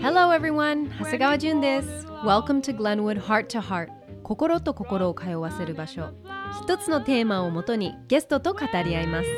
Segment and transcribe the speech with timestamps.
[0.00, 0.90] Hello everyone!
[0.98, 3.88] 長谷川純です Welcome to Glenwood Heart to Heart
[4.24, 6.10] 心と心を通わせる場所
[6.64, 9.28] 一つのテーマをもとにゲストと語り合います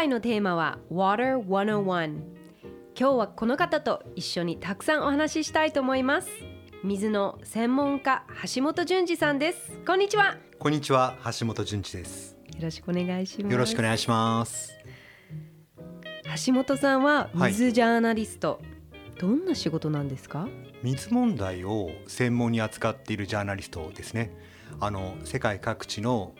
[0.00, 1.84] 回のテーマは Water 101
[2.98, 6.30] 今日はこの方と一緒にたくさんお話ししたいと思います。
[6.82, 8.24] 水の専門家
[8.56, 9.78] 橋本淳二さんです。
[9.86, 10.38] こんにちは。
[10.58, 12.38] こんにちは、橋本淳一です。
[12.56, 13.52] よろしくお願いします。
[13.52, 14.72] よろしくお願いします。
[16.46, 17.52] 橋本さんははい。
[17.52, 18.62] 水ジャーナリスト、
[19.18, 20.48] どんな仕事なんですか？
[20.82, 24.34] 水問題を専門に扱っているジャーナリストですね。
[24.80, 26.32] あの世界各地の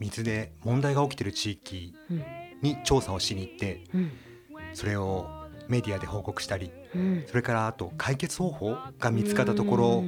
[0.00, 2.24] 水で問題が起きている地域うん
[2.62, 4.12] に調査をしに行って、うん。
[4.72, 5.28] それを
[5.68, 7.24] メディアで報告したり、うん。
[7.26, 10.04] それからあと解決方法が見つかったところを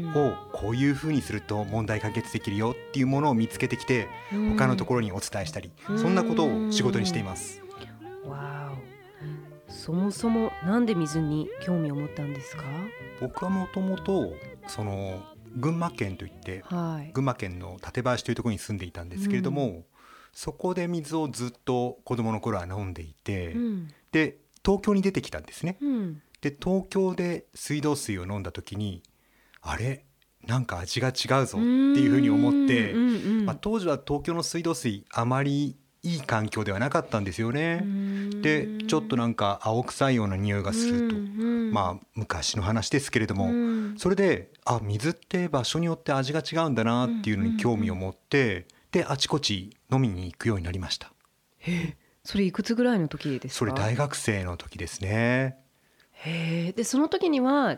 [0.52, 4.08] こういうふうにすると問題解決できるよっていうものを見つけてきて、
[4.56, 7.62] 他のところにお伝えしたり、そんなことを仕事にしています。
[8.26, 9.72] わお。
[9.72, 12.64] そもそもなんで水に興味を持ったんですか？
[13.20, 14.32] 僕はもともと
[14.66, 15.22] その
[15.56, 17.12] 群馬県といってはい。
[17.12, 19.84] 群馬県の館林というところに住んでいたんですけれども、
[20.36, 23.88] そこで水をずっと子供の頃は飲んでいて、うん。
[24.12, 25.78] で東京に出てきたんですね。
[25.80, 26.22] うん。
[26.42, 29.02] で東京で水道水を飲んだ時に
[29.62, 30.04] あれ？
[30.46, 31.66] なんか味が違うぞって
[32.00, 32.98] いうふうに思って、うん。
[32.98, 37.82] うんうんまあ、当時は東京の水道水あまりいい環境ではなかったんですよね。
[38.42, 41.16] でちょっとなんか青臭いような匂いがすると、
[41.72, 43.94] まあ昔の話ですけれども、うん。
[43.96, 48.66] それであ水って場所によって味が違うんだなっていうのに興味を持って、
[48.96, 51.12] であちこち飲みに行くようになりました。
[52.24, 53.58] それいくつぐらいの時ですか？
[53.58, 55.58] それ大学生の時ですね。
[56.12, 57.76] へえでその時には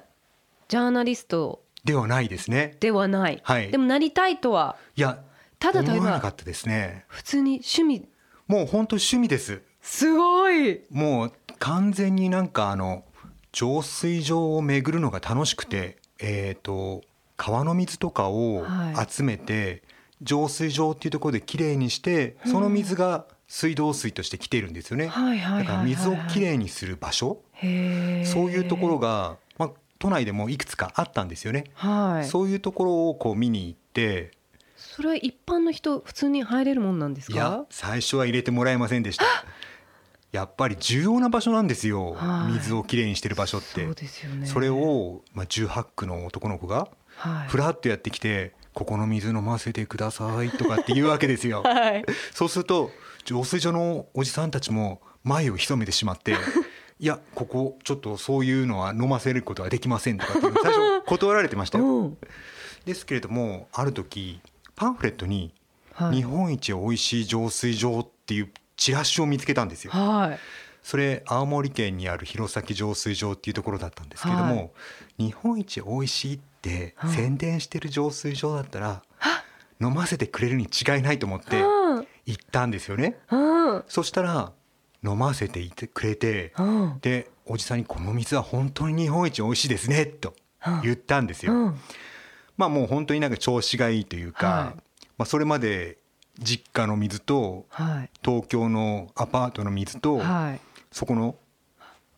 [0.68, 1.64] ジャーナリスト？
[1.82, 2.76] ではないですね。
[2.78, 3.68] ではない、はい。
[3.72, 4.76] でもなりたいとは？
[4.94, 5.24] いや
[5.58, 7.04] ただ例えば思わなかったですね。
[7.08, 8.08] 普通に趣味。
[8.46, 9.62] もう本当趣味です。
[9.82, 10.82] すごい！
[10.90, 13.02] もう完全になんかあの
[13.50, 17.02] 浄水場を巡るのが楽しくてえっ、と
[17.36, 19.12] 川の水とかをはい。
[19.12, 19.82] 集めて、
[20.22, 27.40] 浄水場っていうところできれいにしてその水が水道水として来ているんですよね、だから水をきれいにする場所。
[27.60, 32.28] そういうところが、まあ、都内でもいくつかあったんですよね、はい。
[32.28, 34.32] そういうところをこう見に行って。
[34.76, 39.24] それは一般の人普通に入れるもんなんですいやか最初は入れてもらえませんでした。
[40.30, 42.52] やっぱり重要な場所なんですよ、はい。
[42.52, 43.84] 水をきれいにしてる場所って。
[43.84, 44.46] そうですよね。
[44.46, 47.48] それを、まあ、18区の男の子がはい。
[47.48, 51.62] ふらっとやってきて「ここの水飲ませてください」とかって言うわけですよ。
[51.66, 52.92] はいそうすると
[53.24, 56.36] 浄水場のおじさんたちも前を潜めてしまって
[57.00, 61.84] 「いやここちょっとそういうのは飲ませることはできません」とかっていうの最初断られてましたよ。
[61.84, 62.18] うん
[62.84, 64.40] ですけれどもある時
[64.76, 65.52] パンフレットに
[65.92, 69.90] 「はい日本一おいしい浄水場」っていうチラシを見つけたんですよ。
[69.90, 70.38] はい
[70.84, 74.70] それ青森県にある弘前浄水場っていうところだったんですけれども、はい
[75.18, 79.02] 日本一おいしいってうん宣伝してる浄水場だったら、
[79.80, 82.06] 飲ませてくれるに違いないと思ってうん。
[82.26, 83.16] 行ったんですよね。
[83.30, 83.84] うん。
[83.88, 84.52] そしたら
[85.04, 86.98] 飲ませていてくれて、うん。
[87.00, 90.34] でおじさんに「この水は本当に日本一おいしいですね」と
[90.82, 91.52] 言ったんですよ。
[91.54, 91.78] うん。
[92.56, 94.80] まあもう本当になんか調子がいいというか、はい。
[95.16, 95.98] まあ、それまで
[96.38, 98.10] 実家の水とはい。
[98.24, 100.60] 東京のアパートの水と、はい。
[100.90, 101.36] そこの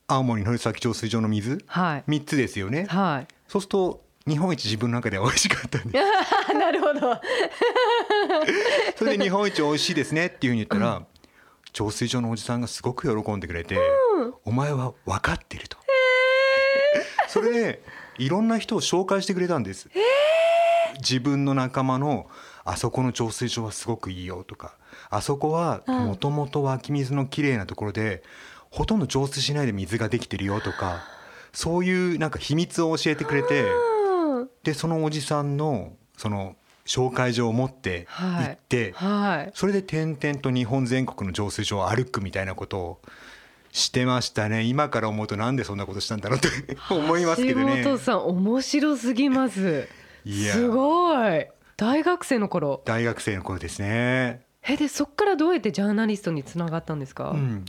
[0.08, 2.04] 青森の弘前浄水場の水はい。
[2.08, 2.86] 3つですよね。
[2.88, 3.28] はい。
[3.46, 5.98] そうすると日本一自分の中では美味しかったんで
[6.54, 7.20] なるほど。
[8.96, 11.02] それで日本一美味しいですねっていうふうに言ったら、
[11.72, 13.76] 浄水場のおじさんがすごく喜んでくれて、
[14.44, 15.76] お前は分かってると、
[17.28, 17.82] それで
[18.18, 19.88] いろんな人を紹介してくれたんです、
[20.98, 22.28] 自分の仲間の
[22.64, 24.74] あそこの浄水場はすごくいいよとか
[25.08, 28.22] あそこはもともと湧き水のきれいなところで
[28.70, 31.02] ほとんど浄水しないで水ができてるよとか
[31.52, 33.64] そういうなんか秘密を教えてくれて
[34.62, 39.52] でそのおじさんのその紹介状を持って行って、はい。
[39.54, 43.00] それで点々と日本全国の浄水場を歩くみたいなことを
[43.70, 44.64] してましたね。
[44.64, 47.82] 今から思うとなんでそんなことしたんだろうって 思いますけどね。
[47.84, 49.88] 橋本さん面白すぎます。
[50.26, 51.46] すごい。
[51.76, 52.82] 大学生の頃。
[52.84, 57.64] 大学生の頃ですね、えでそっからどうやってジャーナリストにつながったんですか、うん、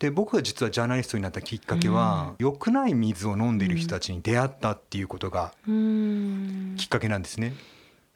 [0.00, 7.52] で僕が実はジャーナリストになったきっかけは、良くない水を飲んでいる人たちに出会ったっていうことがきっかけなんですね。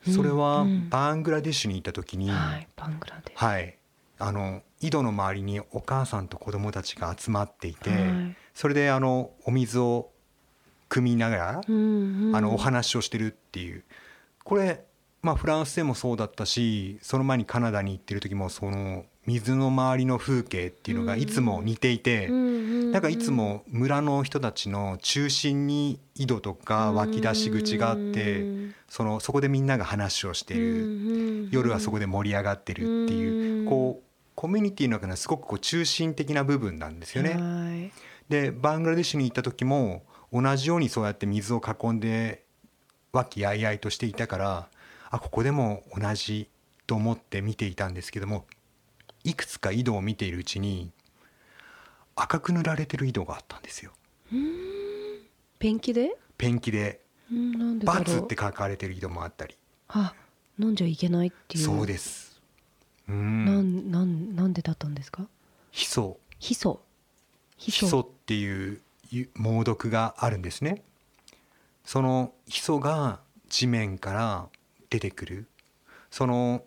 [0.08, 0.14] うん。
[0.14, 0.88] それはうん。
[0.88, 3.76] バングラデシュに行った時に、はいバングラデシはい、
[4.18, 8.36] あの井戸の周りにお母さんと子供たちが集まっていて、はい。
[8.54, 10.10] それであのお水を
[10.88, 12.36] 汲みながら、ュ、うんうん。
[12.36, 13.84] あのお話をしてるっていう。
[14.42, 14.86] これ、
[15.20, 34.04] まあ、フランスでもそうだったしその前にカナダに行ってる時もその水の周りの風景っていうのがいつも似ていて、うんうんうんなんかいつも村の人たちの中心に井戸とか湧き出し口があって、うんそのそこでみんなが話をしてる、夜はそこでで盛り上がってるっていう、うんこう
[34.36, 37.34] コミュニティの中のすごくこう中心的な部分なんですよね。
[37.34, 37.92] はい。
[38.28, 42.44] でバングラデシュに行った時も同じようにそうやって水を囲んで
[43.12, 44.68] 和気あいあいとしていたから
[45.10, 46.48] あここでも同じ
[46.86, 48.44] と思って見ていたんですけども
[49.24, 50.92] いくつか井戸を見ているうちに
[52.14, 53.92] 赤く塗られてる井戸があったんですよ。
[55.58, 57.00] ペンキで、ペンキで
[57.32, 59.56] うん、なん「でだろう×」って書かれてる井戸もあったり。
[59.88, 60.14] あ
[60.58, 61.64] 飲んじゃいけないっていう。
[61.64, 62.40] そうです。
[63.08, 63.20] うなん
[63.62, 65.26] んなんなんでだったんですか？
[65.70, 66.18] ヒ素。
[66.38, 66.82] ヒ素。
[67.56, 68.80] ヒヒ素っていう
[69.10, 70.82] ゆ猛毒があるんですね。
[71.84, 74.48] そのヒ素が地面から
[74.90, 75.46] 出てくる。
[76.10, 76.64] その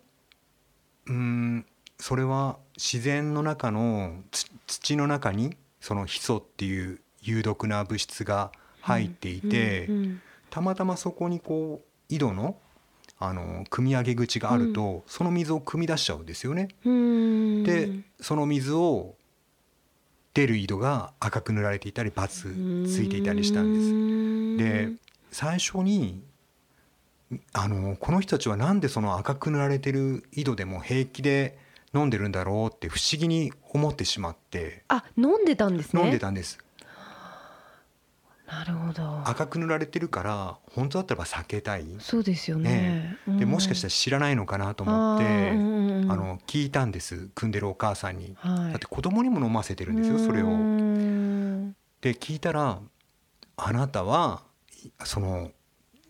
[1.06, 1.66] うーん
[1.98, 12.56] それは自然の中のつ土の中にそのヒ素っていう有毒な物質が入っていて、うんうんたまたまそこにこう井戸の
[13.20, 16.68] あの汲み上げ口があると、その水を汲み出しちゃうんですよね。
[16.84, 17.90] うんで
[18.20, 19.16] その水を
[20.34, 22.44] 出る井戸が赤く塗られていたりバツ
[22.88, 24.88] ついていたりしたんです。
[24.88, 24.92] で
[25.32, 26.22] 最初に
[27.52, 31.58] あのこの人たちはなんでその赤く塗られてる井戸でも平気で
[31.94, 34.84] 飲んでるんだろうって不思議に思ってしまって。
[34.88, 36.02] あ飲んでたんですね？
[36.02, 36.58] 飲んでたんです。
[38.46, 39.22] なるほど。
[39.26, 41.86] 赤く塗られてるから本当だったらば避けたい。
[41.98, 43.18] そうですよね。
[43.26, 45.56] でもしかしたら知らないのかなと思って、う
[46.06, 48.34] んあの聞いたんです汲んでるお母さんに。
[48.38, 48.70] はい。
[48.70, 50.46] だって子供にも飲ませてるんですよそれを。
[50.46, 52.78] うんで聞いたら
[53.56, 54.42] あなたは
[54.84, 55.50] いその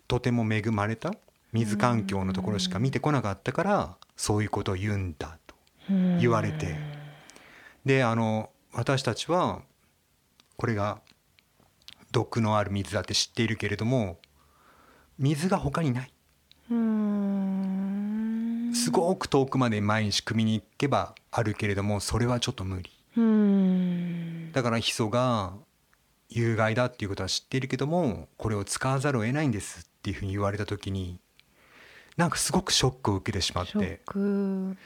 [0.07, 1.13] とても恵まれた
[1.53, 5.48] 水環境のところしか見てこなかったからそういうことを言うんだと
[5.89, 6.77] 言われて。
[7.85, 9.63] であの私たちは
[10.57, 11.01] これが
[12.13, 14.19] 毒のある水だって知っているけれども
[15.19, 16.13] 水が他にない。
[16.71, 18.73] うん。
[18.75, 22.91] すごく遠くまで毎日汲みに行けばあるけれどもそれはちょっと無理。
[23.17, 24.53] うん。
[24.53, 25.55] だからヒ素が
[26.29, 31.21] 有害だっていうことは知っているけどもこれを使わざるを得ないんですっていうふうに言われた時に
[32.17, 34.03] なんかすごくショックを受けてしまって。
[34.05, 34.77] ク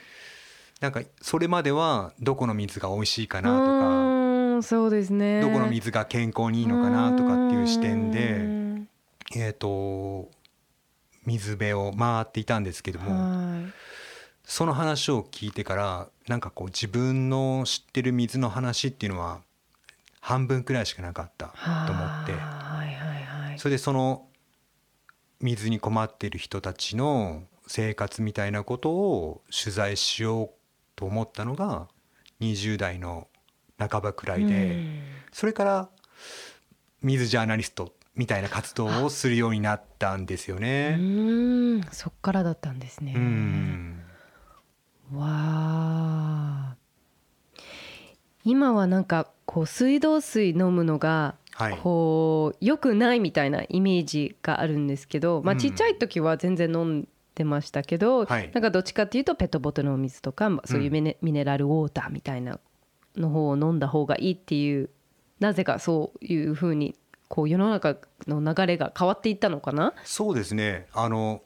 [0.83, 5.39] なんかそれまではどこの水が美味しいかなとかうんそうですね。
[5.39, 8.89] どこの水が健康にいいのかなとかっていう視点うでん。
[9.33, 10.29] えっと
[11.25, 13.65] 水辺を回っていたんですけどもはい。
[14.43, 19.39] その話を聞いてからなんかこう自分の知ってる水の話っていうのは
[20.19, 21.53] 半分くらいしかなかった
[21.87, 22.33] と思って
[23.57, 24.25] それでその
[25.39, 30.49] 水に困っている人たちの生活みたいなことを取材しよう
[30.95, 31.87] と思ったのが
[32.41, 33.27] 20代の
[33.77, 34.79] 半ばくらいで、
[35.31, 35.89] それから
[37.01, 40.95] 水ジャーナリストみたいな活動をするようになったんですようね。
[40.95, 41.83] んうん。
[41.91, 43.13] そっからだったんですね。
[43.15, 44.03] うん。
[45.13, 46.75] わあ
[48.43, 51.77] 今はなんかこう水道水飲むのがはい。
[51.77, 55.59] こう良くないみたいなイメージがあるんですけど、まあ、うん。
[55.59, 58.51] ちっちゃい時は全然飲んでましたけど、はい。
[58.53, 62.59] なんかどっちかっていうとペットボトルの水とかそういうミネ,、ミネラルウォーターみたいな
[63.17, 64.89] の方を飲んだ方がいいっていう
[65.39, 66.95] なぜかそういうふうに
[67.27, 67.97] こう世の中
[68.27, 69.93] の流れが変わっていったのかな？
[70.03, 70.87] そうですね。
[70.93, 71.41] あの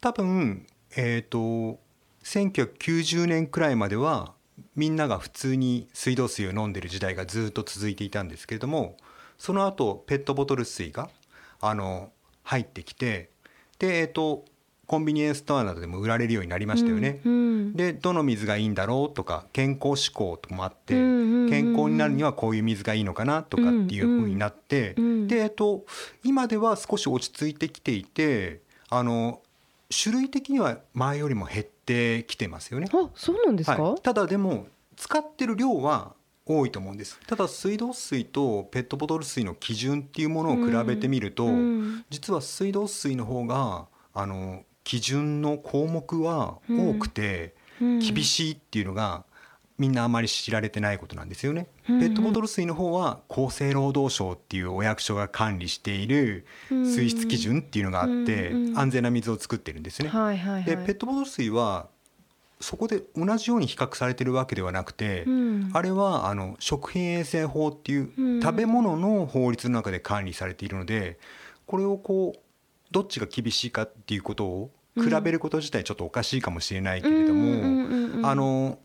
[0.00, 0.66] 多分
[0.96, 1.78] えっ、と
[2.24, 4.34] 1990年くらいまでは
[4.76, 8.96] みんなが普通に水道水を飲んでる時代がずっと続いていたんですけれども
[9.38, 11.08] その後ペットボトル水が
[11.60, 13.30] あの入ってきて
[13.78, 14.44] でえっ、と
[14.90, 17.20] コンビニエンスストアなどでも売られるようになりましたよね。
[17.24, 21.48] うんでどの水がいいんだろうとか健康志向とかもあって、うんうんうん。
[21.48, 25.84] 健康になるにはこういう水がいいのかなとかっていう風になって、うんでえっと
[26.24, 29.42] 今では少し落ち着いてきていてあの
[29.96, 32.88] 種類的には前よりも減ってきてますよね。
[32.92, 34.66] あそうなんですか、はい、ただでも
[34.96, 37.16] 使ってる量は多いと思うんです。
[37.28, 42.04] ただ水道水とペットボトル水の基準っていうものを比べてみると、うん。
[42.10, 47.98] 実は水道水の方があの基準の項目は多くてうん。
[48.00, 49.24] 厳しいっていうのが
[49.78, 51.68] みんなあまり知られてないことなんですよね。
[51.88, 60.08] うんペットボトル水の方は厚生労働省っていうお役所が管理している水質基準っていうのがあってうん安全な水を作ってるんですね。
[60.66, 61.86] でペットボトル水は
[62.58, 65.70] そこで同じように比較されてるわけではなくて、うん。
[65.72, 68.42] あれはあの食品衛生法っていううん。
[68.42, 71.20] 食べ物の法律の中で管理されているので
[71.66, 72.40] これをこう
[72.90, 78.78] どっちが厳しいかっていうことを比べること自体ちょっとおかしいかもしれないけれども、あの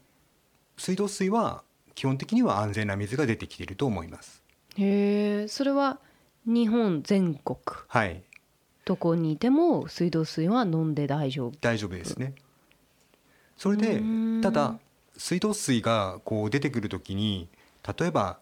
[0.77, 1.63] 水道水は
[1.95, 4.43] 基本的には安全な水が出てきていると思います。
[4.77, 5.99] へえそれは
[6.45, 7.57] 日本全国？
[7.87, 8.21] はい。
[8.83, 11.57] どこにいても水道水は飲んで大丈夫？
[11.59, 12.35] 大丈夫ですね。
[13.57, 14.41] それでうん。
[14.41, 14.77] ただ
[15.17, 17.47] 水道水がこう出てくるときに
[17.97, 18.39] 例えば、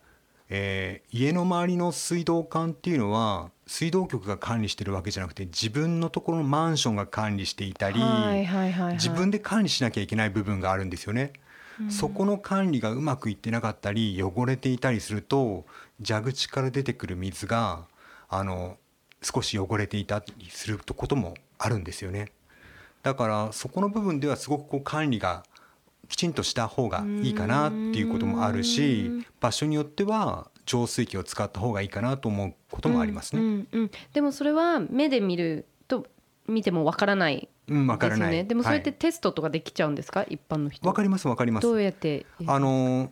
[0.55, 11.33] えー家の周りの水道管っていうのは水道局が管理してるわけじゃなくて自分のところのマンションが管理していたり、はいはいはいはい自分で管理しなきゃいけない部分があるんですよね。
[11.89, 15.65] そこの管理がうまくいってなかったり汚れていたりすると
[16.05, 17.87] 蛇口から出てくる水が
[18.29, 18.77] あの
[19.23, 22.31] 少し汚れていたりすることもあるんですよね。
[23.01, 25.43] だからそこの部分ではすごくこう管理が
[26.13, 33.41] きちんとした方がいいかなっていうこともあるし場所によっては浄水器を使った方がいいかなと思うこともありますね。
[33.41, 33.91] うんうんうん。
[34.13, 36.05] でもそれは目で見ると
[36.47, 38.31] 見てもわからないうん、わですよからない。
[38.31, 40.87] ねでもそれってはいテストとかできちゃうんですか、一般の人。
[40.87, 41.67] わかりますわかります。
[41.67, 42.27] どうやって？
[42.45, 43.11] あの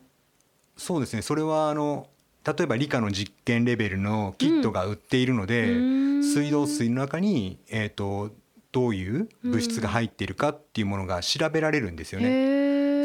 [0.78, 1.24] そうですね。
[1.24, 2.08] それはあの
[2.46, 6.24] 例えば理科の実験レベルのキットが売っているので、うん。
[6.24, 8.30] 水道水の中に、えー、と
[8.72, 12.28] どういう物質が入っているかっていうものが調べられるんですよね。
[12.28, 12.61] へえ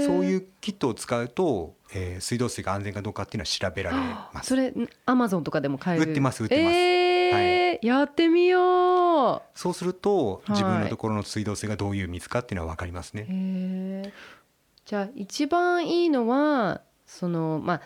[0.07, 4.49] そういうキットを使うと、えー水道水が安全かどうかっていうのは調べられます。
[4.49, 4.73] それ
[5.05, 6.09] アマゾンとかでも買える。
[6.09, 6.77] 売ってます売ってます。
[6.77, 9.59] えーやってみよう。
[9.59, 10.51] そうするとはい。
[10.53, 13.23] 自分のところの水道水がどういう水かっていうのは分かりますね。
[13.23, 13.27] へ
[14.09, 14.13] え
[14.87, 17.83] じゃあ一番いいのはそのまあ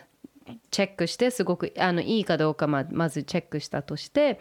[0.71, 4.39] チェックしてすごくあのいいかどうかままずチェックしたとして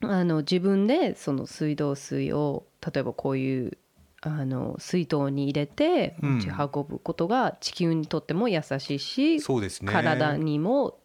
[0.00, 3.78] あの自分でその水道水を例えばこういう
[4.22, 6.34] あの水筒に入れてうん。
[6.38, 9.90] 持ち運ぶことが地球にとっても優しいし、そうですね。
[9.92, 10.98] 体にも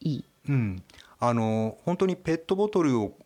[0.00, 0.24] いい。
[0.48, 0.82] うん、
[1.18, 3.18] あの本当にペットボトルを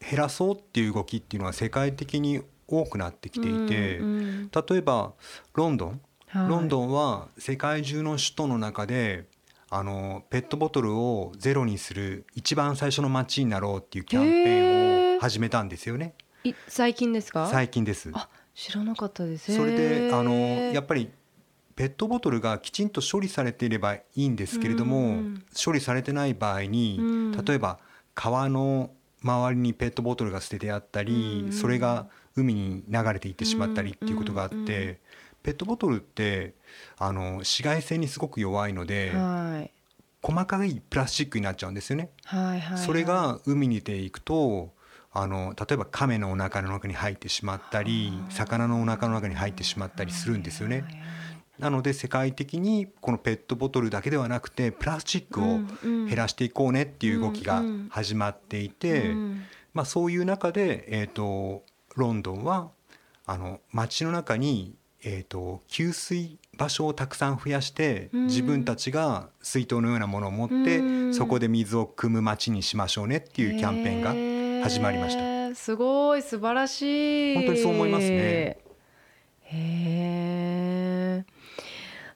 [0.00, 5.12] 減らそうっていう動きっていうのは世界的に多くなってきていて、うんうん例えば
[5.54, 6.48] ロンドン、はい。
[6.48, 9.26] ロンドンは世界中の首都の中で
[9.70, 16.14] あのペットボトルをゼロにする一番最初の街になろうっていうキャンペーンを始めたんですよね。
[16.44, 17.48] い最近ですか？
[17.48, 18.10] 最近です。
[18.14, 19.54] あ知らなかったです。
[19.54, 21.10] それであのやっぱぱり
[21.76, 27.44] ペットボトルがきちんと処理されていればいいんですけれども、うん処理されてない場合に、うん。
[27.44, 27.78] 例えば
[28.14, 28.90] 川の
[29.22, 31.52] 周りにペットボトルが捨ててあったり、うん。
[31.52, 35.00] それが海に流れていってしまったりっていうことがあって、
[35.42, 36.54] ペットボトルって
[36.96, 39.70] あの紫外線にすごく弱いので、はい。
[40.22, 42.10] 細かいプラスチックになっちゃうんですよね。
[42.24, 42.78] はいはいはい。
[42.78, 44.72] それが海に出ていくと
[45.18, 50.84] あの例えば亀のお腹の中に入ってしまったり魚のお腹の中に入ってしまったりするんですよね。
[51.58, 55.60] なので世界的にこのペットボトルだけではなくてプラスチックを
[56.06, 59.14] 減らしていこうねっていう動きが始まっていて、
[59.72, 61.62] まあ、そういう中で、えー、と
[61.94, 62.68] ロンドンは
[63.24, 68.26] あの街の中に、えー、と給水場所をたくさん増やしてうん。
[68.26, 71.14] 自分たちが水筒のようなものを持ってうん。
[71.14, 74.35] そこで水を汲む街にしましょうねっていうキャンペーンが
[74.68, 75.50] 始まりました。
[75.50, 77.34] たすごい素晴らしい。
[77.36, 78.58] 本当にそう思いますね。
[79.42, 81.24] へえ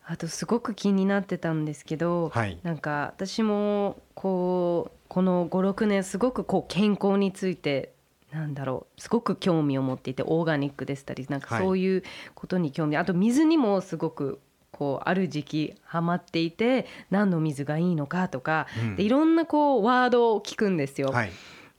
[0.04, 2.58] あとすごく気になってたんですけど、はい。
[2.64, 7.92] なんか私もこうこの56年すごくこう健康について
[8.32, 12.02] なんだろうすごく興味を持っていてオーガニックでしたりなんかはいそういう
[12.34, 14.40] ことに興味、あと水にもすごく
[14.72, 18.96] こうある時期ハマっていて何の水がいいのかとか、うん。
[18.96, 21.10] でいろんなこうワードを聞くんですよ。
[21.10, 21.30] はい、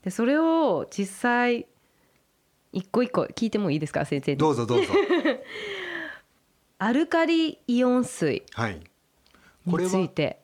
[0.03, 1.67] でそれを実際
[2.71, 4.37] 一個一個聞いてもいいですか先生に？
[4.37, 4.93] どうぞどうぞ。
[6.79, 8.81] アルカリイオン水はい、
[9.69, 10.41] これについはて。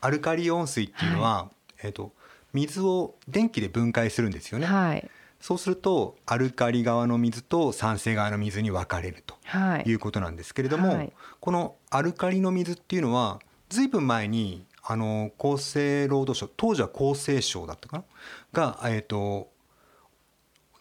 [0.00, 1.50] アルカリ温水っていうのは、
[1.82, 2.12] えー、と
[2.52, 4.66] 水を電気で分解するんですよね。
[4.66, 5.10] はい。
[5.40, 9.82] そうするとアルカリ側の水と酸性側の水に分かれるとはい。
[9.90, 11.12] いうことなんですけれども、はい。
[11.40, 18.04] このアルカリの水っていうのはずいぶん前にあの厚生労働省当時は厚生省だったかな？
[18.52, 19.50] が、えー、と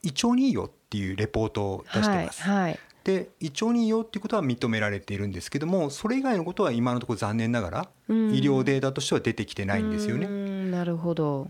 [0.03, 2.41] 胃腸にいいよっていうレポートを出してます。
[2.43, 2.79] はいはい。
[3.03, 8.29] で胃腸にいいよっていうことは認められているんですけどもそれ以外のことは今のところ残念ながら医うん。
[8.31, 10.27] 療データとしては出てきてないんですよね。
[10.27, 11.49] んなるほど。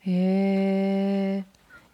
[0.00, 1.44] へえ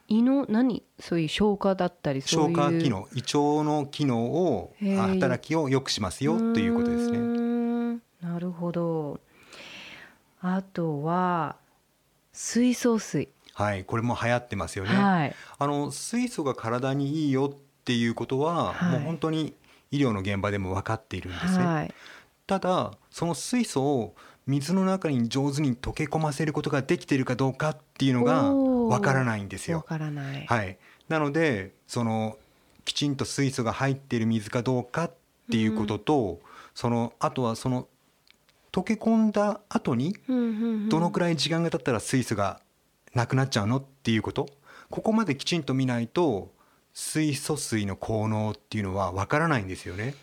[0.08, 0.82] 胃の何？
[0.98, 2.56] そういう消化だったりそういう。
[2.56, 7.18] 消化機能胃腸の機能を働きを良くしますよということですね。
[7.18, 7.92] ん。
[8.20, 9.20] なるほど。
[10.40, 11.56] あとは
[12.32, 13.28] 水素水
[13.60, 14.90] はい、これも流行ってますよね。
[14.90, 15.34] はい。
[15.58, 18.92] あの水素が体にいいよっていうことは、はい。
[18.92, 19.54] もう本当に
[19.90, 21.64] 医療の現場でも分かっているんですね。
[21.64, 21.94] はい。
[22.46, 24.14] ただその水素を
[24.46, 29.82] 水の中に上手に溶け込ませることができているかどうかっていうのが分からないんですわよ。
[29.82, 30.46] からない。
[30.46, 32.36] はい、なのでその
[32.84, 35.12] きちんと水素が入っている水かどうかっ
[35.50, 36.40] ていうことと、
[36.74, 37.86] そのあとはその
[38.72, 40.16] 溶け込んだ後に
[40.88, 42.60] どのくらい時間が経ったら水素が
[43.14, 43.78] なくなっちゃうの？
[43.78, 44.48] っていうこと？
[44.90, 46.52] ここまできちんと見ないと
[46.92, 50.14] 水素水の効能っていうのはわからないんですよね。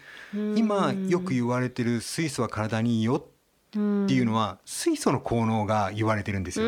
[0.55, 3.23] 今よく言われてる水素は体にいいよっ
[3.71, 6.65] ていうのは水素の効能が言われてるんですよ。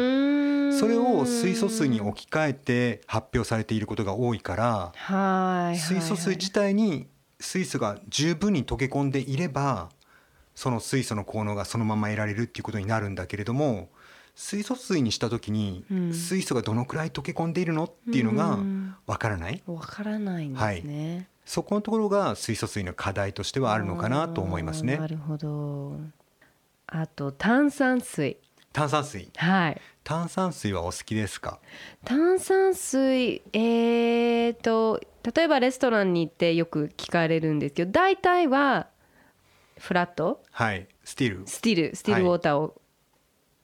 [0.80, 5.78] それを水素水に置き換えて発表されていることが多いからはい。
[5.78, 7.08] 水素水自体に
[7.40, 9.90] 水素が十分に溶け込んでいれば
[10.56, 13.90] その水素の効能がそのまま得られるっていうことになるんだけれども
[14.42, 16.14] 水素水にした時にうん。
[16.14, 18.58] 水素がどのくらい溶け込んでいるのっていうのが
[19.06, 19.62] わからない？
[19.68, 24.96] わからないんですね、そこのところが水素水の課題としてはあるのかなと思いますね。
[24.96, 25.98] なるほど。
[26.88, 28.38] あと炭酸水。
[28.72, 29.30] 炭酸水。
[29.36, 29.82] はい。
[30.06, 31.60] 炭酸水はお好きですか？
[32.06, 35.02] 炭酸水えーと
[35.36, 38.88] 例えばレストランに行ってよく聞かれるんですけど大体は
[39.78, 40.42] フラット？
[40.52, 40.88] はい。
[41.04, 42.82] Still。Still。Still ウォーターを、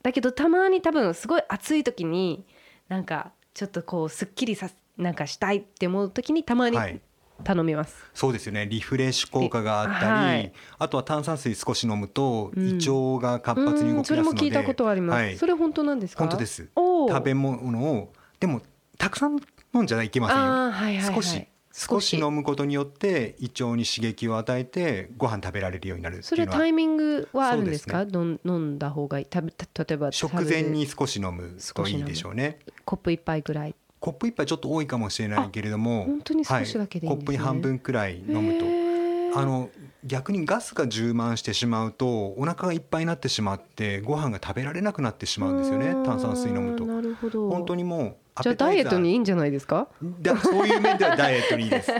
[0.06, 2.46] だけどたまに多分すごい暑い時に
[2.86, 7.00] なんかちょっとこうすっきりさなんかしたいって思う時にたまにはい。
[7.44, 8.66] 頼みます、そうですよね。
[8.66, 10.52] リフレッシュ効果があったり、はい。
[10.78, 12.68] あとは炭酸水少し飲むとうん。
[12.68, 15.36] 胃腸が活発に動きそれ出すので、も聞いたことあります、はい。
[15.36, 16.20] それ本当なんですか？
[16.20, 16.70] 本当です。
[16.76, 17.58] 食べ物
[17.92, 18.62] をでも
[18.96, 19.36] たくさん
[19.74, 20.50] 飲んじゃいけませんよ。
[20.52, 21.14] はいはいはい。
[21.14, 21.46] 少し
[21.78, 22.18] 少し。
[22.18, 28.02] 飲むことによって胃腸に刺激を与えてご飯食べられるようになるそれタイミングはあるんですか？
[28.02, 29.26] そうどん飲んだ方がいい。
[29.32, 32.60] 食べた例えば食前に少し飲むといいでしょうね。
[32.86, 33.74] コップ一杯ぐらい。
[34.00, 39.38] コップ一杯ちょっと多いかもしれないけれども本当に少しだけでコップに半分くらい飲むと。
[39.38, 39.68] あの
[40.04, 45.94] 逆にガスが充満してしまうとお腹がいっぱいになってしまってご飯が食べられなくなってしまうんですよね。
[46.06, 46.86] 炭酸水飲むと。
[47.16, 47.50] ほど。
[47.50, 49.88] 本当にもうじゃあダイエットにいいいんじゃないですか？
[50.20, 51.92] だそういう面ではダイエットにいいです。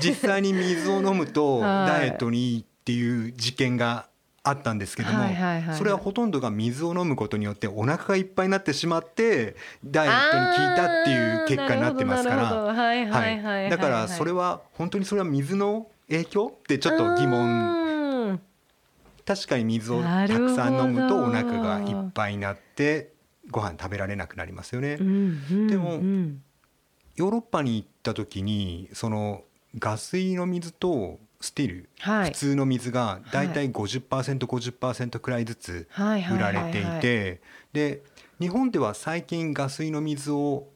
[0.00, 1.88] 実際に水を飲むとはい。
[1.88, 4.06] ダイエットにいいっていう実験が
[4.44, 5.24] あったんですけども、
[5.76, 13.68] それはほとんどが水を飲むことによってお腹がいっぱいになってしまってダイエットに効いたっていう結果になってますから。
[13.70, 18.30] だからそれは本当にそれは水の影響ってちょっと疑問。
[18.30, 18.40] 問
[19.24, 23.11] 確かに水をたくさん飲むとお腹がいっぱいになって
[23.52, 24.96] ご飯食べられなくなりますよね。
[24.96, 25.04] で
[25.76, 26.00] も
[27.14, 29.42] ヨーロッパに行った時にその
[29.78, 32.30] ガス入りの水とスティル、はい。
[32.30, 33.48] 普通の水がだい。
[33.48, 37.40] たい 50%50% くらいずつ売られていて
[37.72, 38.02] で
[38.40, 40.68] 日本では最近ガス入りの水を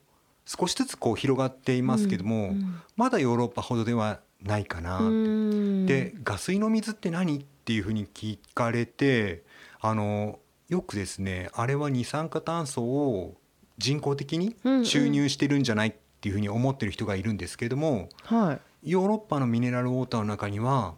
[0.45, 5.87] 少しずつこう広がっていますけども、うんまだヨーロッパほどではないかな、うん。
[5.87, 9.43] でガス入りの水って何っていうふうに聞かれて
[9.81, 13.37] あのよくですねあれは二酸化炭素を
[13.79, 20.95] 人工的に注入してるんじゃないっていうふうに思ってる人がいるんですけれどもはヨーロッパのミネラルウォーターの中には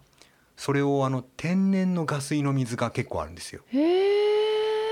[0.57, 3.63] それをあの天然のガス入りの水が結構あるんですよ。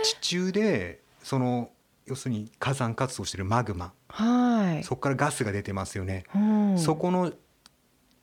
[0.04, 1.70] 地中でその
[2.06, 3.92] 要するに火山活動してるマグマ。
[4.08, 4.84] はい。
[4.84, 6.24] そこからガスが出てますよね。
[6.34, 6.78] うん。
[6.78, 7.32] そこの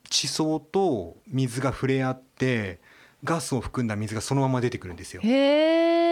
[0.09, 2.79] 地層と水が触れ合って
[3.25, 5.21] ガスを含んだ水がそのまま出てくるんですよ。
[5.21, 6.02] へえ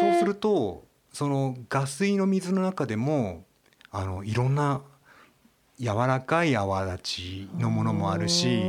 [0.00, 3.44] そうするとそのガス井の水の中でも
[3.90, 4.82] あのいろんな
[5.78, 8.62] 柔らかい泡立ちのものもあるし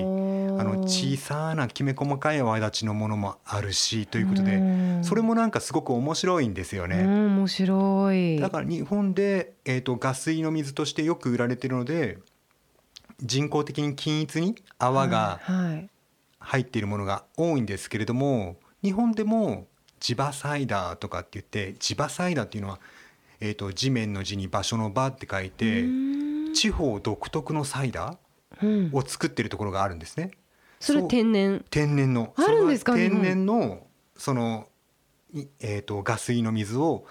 [0.59, 4.61] あの小さなきめ細かい泡立ちのものもあるしということで
[5.03, 7.03] それもなんかすごく面白いんですようね。
[7.03, 8.39] ん面白い。
[8.39, 12.17] だから日本で、えー、とガス井の水としてよく売られてるので
[13.21, 15.89] 人工的に均一に泡がはい。
[16.39, 19.67] 入っているものが多いんですけれども日本でも
[19.99, 22.79] 地場サイダーとかって言って地場サイダーっていうのは、
[23.39, 25.83] えー、と地面の地に場所の場って書いて
[26.53, 28.17] 地方独特のサイダ
[28.62, 28.69] うん。
[28.88, 30.31] ーを作ってるところがあるんですね。
[30.79, 31.10] それそう。
[31.10, 31.65] 天然？
[31.69, 32.33] 天然の。
[32.38, 32.95] あるんですか？
[32.95, 34.67] 天然のその
[35.33, 37.05] いえー、とガ水の水を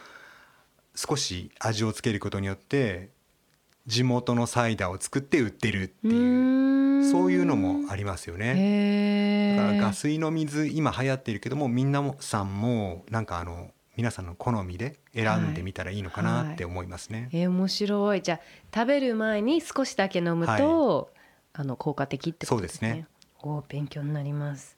[0.94, 3.10] 少し味をつけることによって
[3.86, 9.56] 地元のサイダーを作って売ってるっていうそういうのもありますよね。
[9.56, 17.28] だからガ水の水今流行ってるけどもみんなもさんもなんかあの皆さんの好みで選んでみたらいいのかなって思いますね。
[17.32, 18.22] えー面白い。
[18.22, 18.40] じゃあ
[18.74, 21.10] 食べる前に少しだけ飲むと、
[21.54, 22.88] あの効果的ってことですね。
[22.88, 23.06] そうですね。
[23.42, 24.76] おー勉強になります。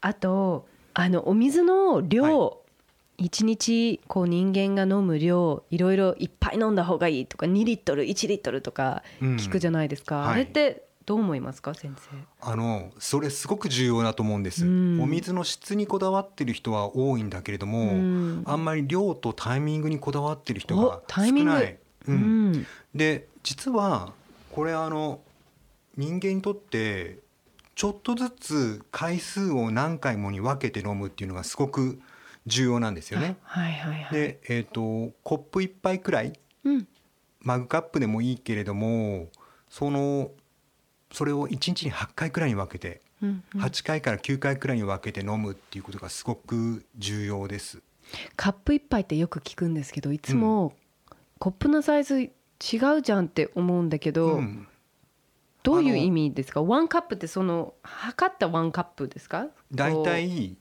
[0.00, 2.62] あとあのお水の量、
[3.18, 9.36] 一日こう人間が飲む量いろいろいっぱい飲んだ方がいいとか2リットル1リットルとかうん。
[9.36, 10.34] 聞くじゃないですか、はい。
[10.34, 12.16] あれってどう思いますか先生？
[12.40, 14.64] あのそれすごく重要だと思うんです。
[14.64, 15.00] うん。
[15.00, 18.42] お水の質にこだわってる人は多いんだけれども、うん。
[18.46, 21.78] あんまり量とタイミングにこだわってる人おが少ない。
[22.06, 22.52] ううん。
[22.52, 22.66] ん。
[22.94, 24.12] で実は
[24.52, 25.20] これあの
[25.96, 27.18] 人間にとって
[27.74, 32.00] ちょっとずつ回数を何回もに分けて飲むっていうのがすごく
[32.48, 33.36] 重要なんですよね。
[33.42, 36.32] はいはいはい、で、えーと、コップ1杯くらい、
[36.64, 36.88] うん、
[37.40, 39.28] マグカップでもいいけれども
[39.68, 40.32] その
[41.12, 47.80] それを1日に8回くらいに分けて、うんうん、8回から9回くらいに分けて飲むっていうことがすごく重要です。
[48.36, 50.74] カップ1杯ってよく聞くんですけどいつも、
[51.10, 52.30] うん、コップのサイズ違
[52.98, 54.66] うじゃんって思うんだけど、うん、
[55.62, 56.62] どういう意味ですか？
[56.62, 59.48] ワンカップってその測ったワンカップですか？
[59.72, 60.56] 大体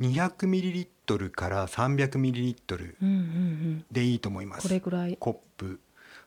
[0.00, 5.16] 200ml から 300ml でいいと思います、うんうんうん、これぐらい。
[5.18, 5.80] コップ。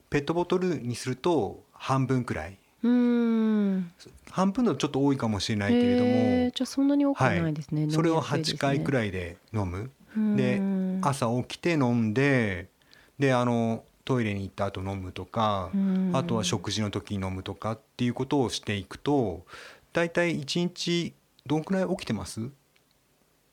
[0.09, 2.57] ペットボトルにすると半分くらい。
[2.83, 3.91] うん。
[4.31, 6.51] 半分のちょっと多いかもしれないけれども。
[6.55, 9.91] じゃあそんなに多くないですね,はい、それを8回くらいで飲む。
[10.35, 10.59] で
[11.03, 12.69] 朝起きて飲んで
[13.19, 15.69] であのトイレに行った後飲むとか
[16.13, 19.45] あとは食事の時に飲むとかっていうことをしていくと
[19.93, 21.13] 大体1日
[21.45, 22.49] どんくらい起きてます？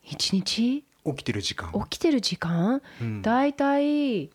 [0.05, 0.83] 一日？
[1.05, 2.81] 起きてる時間、起きてる時間？
[3.01, 3.21] うん。
[3.21, 4.29] だいたい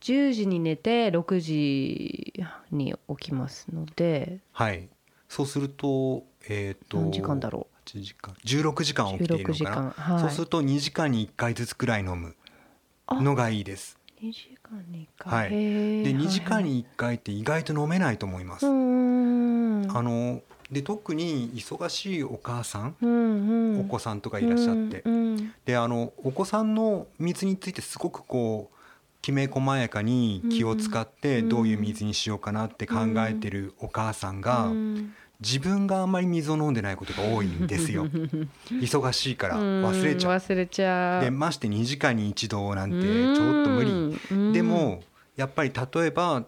[0.00, 4.38] 10時に寝て6時に起きますので。
[4.52, 4.88] はい。
[5.28, 8.34] そうするとえっ、と何時間だろ8時間。
[8.44, 9.82] 16時間起きている16時のかな？
[9.82, 10.14] 間。
[10.14, 10.20] はい。
[10.20, 12.34] そうすると2時間に1回ずつくらい飲む
[13.06, 13.20] あ。
[13.20, 13.98] のがいいです。
[14.22, 15.50] 2時間に1回、はい。
[15.50, 15.56] で
[16.14, 18.66] 2時間はいに1回って意外と飲めないと思います。
[18.66, 23.80] あので特に忙しいお母さん、うんうん。
[23.80, 25.54] お子さんとかいらっしゃって、うんうん。
[25.64, 28.76] であのお子さんの水についてすごくこう
[29.22, 31.48] きめ細やかに気を使ってうん。
[31.48, 32.96] どういう水にしようかなって考
[33.28, 35.14] えてるお母さんがうん。
[35.40, 38.06] 自分があんまり水を飲んでないことが多いんですよ。
[38.68, 40.32] 忙しいから忘れちゃう。
[40.32, 41.24] うん忘れちゃう。
[41.24, 44.18] でまして2時間に一度なんてちょっと無理。
[44.30, 45.00] 理でも
[45.36, 46.44] やっぱり例えば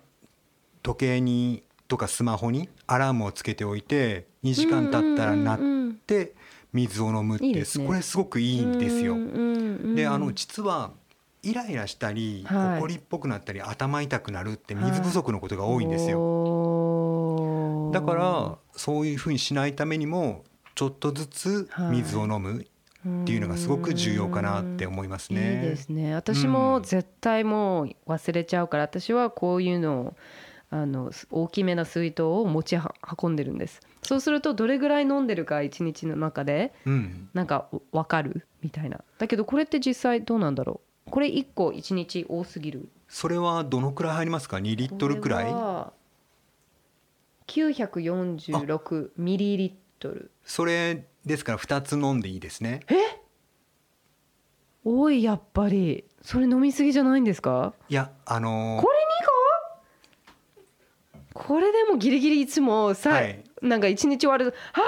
[0.83, 6.35] 時計にとかスマホにアラームをつけておいて2時間経ったら鳴って
[6.72, 7.87] 水を飲むっていいですね。
[7.87, 9.16] これすごくいいんですよ。
[9.16, 10.92] よであの実は
[11.42, 12.79] イライラしたりはい。
[12.79, 16.20] 怒りっぽくなったり頭痛くなるって水不足のことが多いんですよ。
[16.20, 20.44] よだからそういうふうにしないためにも
[20.76, 25.55] ちょっとずつ水を飲むっていうのがすごく重要かなって思いますね。
[25.55, 26.14] いいですね。
[26.14, 30.16] 私も絶対もう忘れちゃうから私はこういうのを
[30.72, 33.80] あの大きめな水筒を持ちは運んでるんです。
[34.02, 39.00] そうするとどれぐらい飲んでるか一日の中でうん、なんか分かるみたいな。
[39.18, 41.11] だけどこれって実際どうなんだろう？
[41.11, 42.88] これ1個1日多すぎる。
[43.09, 45.44] それはどのくらい入りますか？2リットルくらい？
[45.46, 45.92] これは
[47.48, 50.30] 946ミリリットル。
[50.44, 52.80] それですから2つ飲んでいいですね。
[54.85, 56.04] 多いやっぱり。
[56.22, 57.74] それ飲みすぎじゃないんですか？
[57.88, 59.10] いやあのーこれ2個
[61.46, 63.42] これでもギリギリいつもさ、はい。
[63.62, 64.83] なんか一日終わると「ああ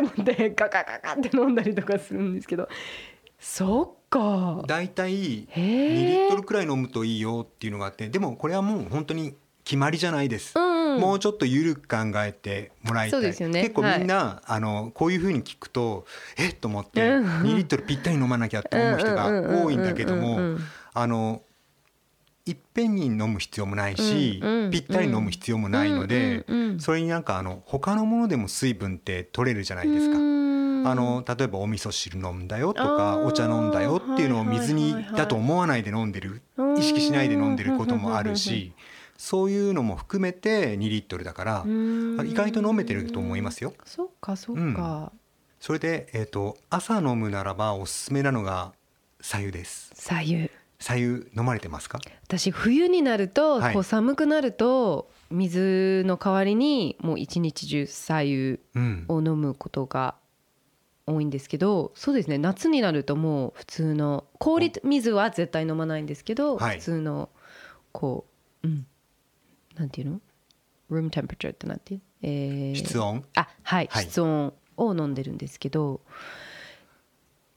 [0.00, 2.68] 飲んでない!」って思って ガガガガって飲んだりとかするんですけど。
[3.38, 4.62] そっか。
[4.66, 9.34] だいたい2へリッえトルくらい飲むといいよっていうのがあってでもこれはもう本当に
[9.64, 10.58] 決まりじゃないです。
[10.58, 13.18] うんもうちょっと緩く考えてもらいたい。
[13.18, 13.60] そうですよね。
[13.62, 16.06] 結構みんな、あのこういうふうに聞くと
[16.38, 19.26] えっと思ってうん2リットルぴったり飲まなきゃって思う人が
[19.62, 20.60] 多いんだけどもうんうんうんうん
[20.94, 21.42] あの
[22.46, 30.18] いっぺんに飲む必要もないし、うんうんぴったり飲む必要もないので、うんうんうんそれになんかあの他のものでも水分って取れるじゃないですか。
[30.18, 30.86] うん。
[30.86, 38.72] あの例えばお味噌汁飲んだよとかお茶飲んだよっていうのを水にだと思わないで飲んでるうん意識しないで飲んでることもあるし
[39.16, 42.28] そういうのも含めて2リットルだからうん。
[42.28, 43.72] 意外と飲めてると思いますよ。
[43.84, 45.12] そっかそっか、
[45.60, 48.72] それで、えー、と朝飲むならばおすすめなのが
[49.20, 49.90] 白湯です。
[49.94, 52.00] 左右左右飲まれてますか？
[52.24, 53.74] 私冬になると、はい。
[53.74, 59.04] こう寒くなると水の代わりにもう一日中左右うん。
[59.08, 60.14] を飲むことが
[61.06, 66.78] 多いんですけどそうですね夏になるともう普通の氷水は絶対飲まないんですけど、はい。
[66.78, 67.30] 普通の
[67.92, 68.26] こ
[68.62, 68.86] ううん。
[69.76, 70.20] なんていうの
[70.90, 72.74] ？room temperature ってなんていう、えー。
[72.74, 73.24] 室温？
[73.34, 74.04] あはい、はい。
[74.04, 76.00] 室温を飲んでるんですけど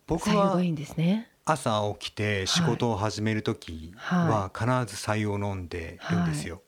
[0.08, 6.62] 僕は左右がいいんですね朝起きて仕事を始める時は必ず白湯を飲んでるんですよ。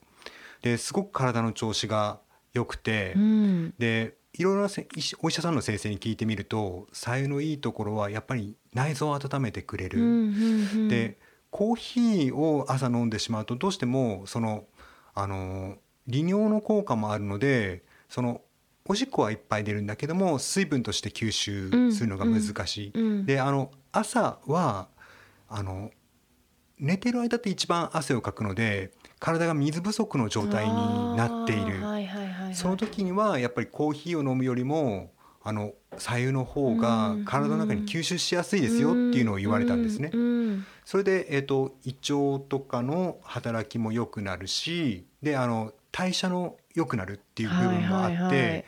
[0.62, 2.20] ですごく体の調子が
[2.52, 4.68] 良くて、うんでいろいろな
[5.20, 10.00] お医者さんの先生に聞いてみると白湯のいいところはやっぱり内臓を温めてくれる。
[10.00, 11.18] うんうんうんで
[11.50, 14.64] コーヒーを朝飲んでしまうとどうしてもその
[15.12, 18.40] あの利尿の効果もあるのでその
[18.86, 22.92] おしっこはいっぱい出るんだけども水分として吸収するのが難しい。
[22.94, 24.88] うんであの朝は
[25.48, 25.90] あの
[26.78, 35.10] 寝てる間って一番汗をかくので体が水不足の状態になっている、はいはいその時にはやっぱりコーヒーを飲むよりも
[35.42, 40.10] あの左右の方が体の中に吸収しやすいですよっていうのを言われたんですね。
[40.84, 48.64] それで、えー、と胃腸とかの働きも良くなるしであの代謝の良くなるっていう部分もあって、はいはいはい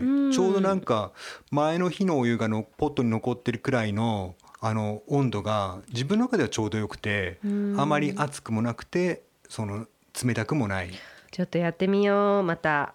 [0.00, 0.32] うん。
[0.32, 1.12] ちょうどなんか
[1.50, 7.80] 前の日のお湯がのポットに残ってるくらいのあの温度が自分の中ではちょうどよくて、うん。
[7.80, 9.86] あまり熱くもなくてその
[10.24, 10.90] 冷たくもない。
[11.30, 12.94] ちょっとやってみようまた。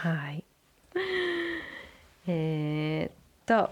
[0.00, 0.44] はい。
[2.26, 3.12] えー、っ
[3.46, 3.70] と。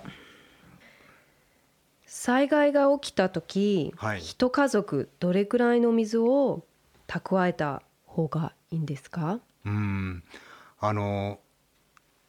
[2.05, 4.21] 災害が起きた時、はい。
[4.21, 6.63] 一家族どれくらいの水を
[7.09, 9.41] 蓄えた方がいいんですか？
[9.65, 10.23] うん
[10.85, 11.39] あの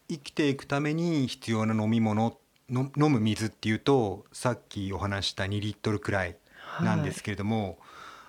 [0.07, 2.37] 生きていくために必要な飲み物
[2.69, 6.37] の飲む水っていうとさっきお話した2リットルくらい
[6.81, 7.79] なんですけれども、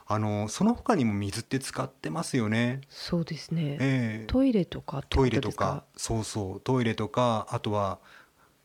[0.07, 2.81] あのその他にも水って使ってますよね。
[2.89, 4.27] そうですね、ええ。
[4.27, 5.65] トイレとかトイレとですか？
[5.65, 6.61] かそうそう。
[6.61, 7.99] トイレとかあとは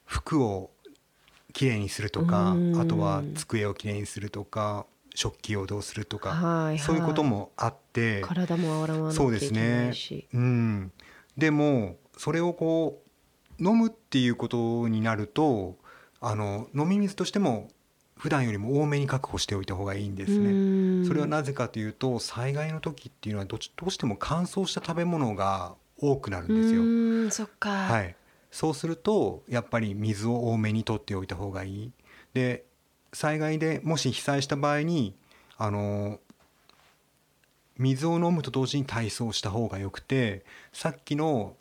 [0.05, 0.71] 服を
[1.51, 2.79] きれいにするとかうん。
[2.79, 6.79] あとは机をきれいにするとか食器をどうするとか、はいはい。
[6.79, 9.93] そういうこともあって体も洗わなきゃそうですいけないね。
[9.93, 10.91] し、うん、
[11.39, 13.01] でもそれをこ
[13.59, 15.77] う飲むっていうことになると
[16.21, 17.69] あの飲み水としても
[18.17, 20.51] 普段よりも多めに確保しておいた方がいいんですね。
[20.51, 26.81] ねそれはなぜかというと災害の時っていうのはどっちどうしても乾燥した食べ物が多くなるんですよ。
[27.87, 28.15] はい、
[28.51, 31.91] そうするとやっぱり水を多めに取っておいた方がいい。
[32.33, 32.65] で
[33.13, 35.15] 災害でもし被災した場合に
[35.57, 36.19] あの
[37.79, 41.55] 水を飲むと同時に体操した方がよくてさっきの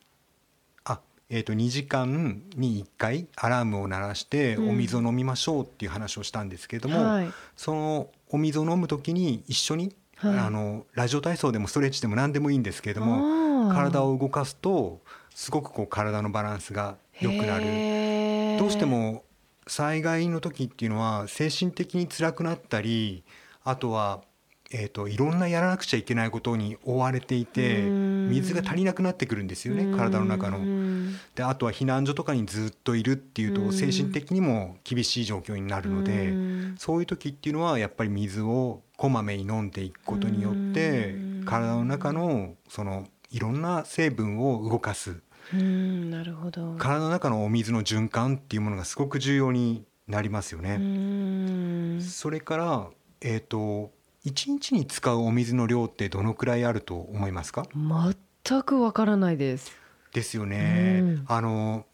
[0.84, 1.00] あ、
[1.30, 4.70] えー、と2時間に1回アラームを鳴らしてうん。
[4.70, 7.30] お水を飲みましょうっていう話をしたんですけれども、はい。
[7.56, 10.38] そのお水を飲む時に一緒に、はい。
[10.38, 15.00] あのラジオ体操でもストレッチでも何でもいいんですけれども体を動かすと
[15.32, 18.58] すごくこう体のバランスが良くなる。
[18.58, 19.22] どうしても
[19.68, 23.22] 災害の時っていうのは精神的に辛くなったり
[23.68, 24.22] あとは、
[24.70, 28.28] えー、といろんなやらなくちゃいけないことに追われていてうん。
[28.28, 30.58] 水が足りなくなってくるんですよね体の中うの。
[30.58, 33.70] んであとは避難所とかにずっといるっていううん。
[33.70, 36.74] と精神的にも厳しい状況になるのでうん。
[36.78, 41.44] そういう時っていうのはやっぱり水をこまめに飲んでいくことによってうん。
[41.46, 45.16] 体の中のそのいろんな成分を動かす。
[45.54, 46.74] うんなるほど。
[46.78, 50.76] 体の中のお水の循環っていうものがすごく重要になりますようね。
[50.76, 52.02] ん。
[52.02, 52.90] それから
[53.22, 53.90] えっ、と
[54.26, 57.64] 1日に使うお水の量ってどのくらいあると思いますか？
[57.74, 59.72] 全くわからないです。
[60.12, 61.00] ですよね。
[61.02, 61.24] うん。
[61.28, 61.86] あの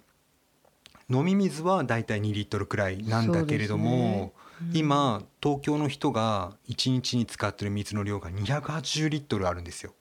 [1.11, 4.33] 飲み水はだいたい2リットルくらいなんだけれども、
[4.73, 9.93] 今東京の人が1日に使ってる水の量が280リットルあるんですよ。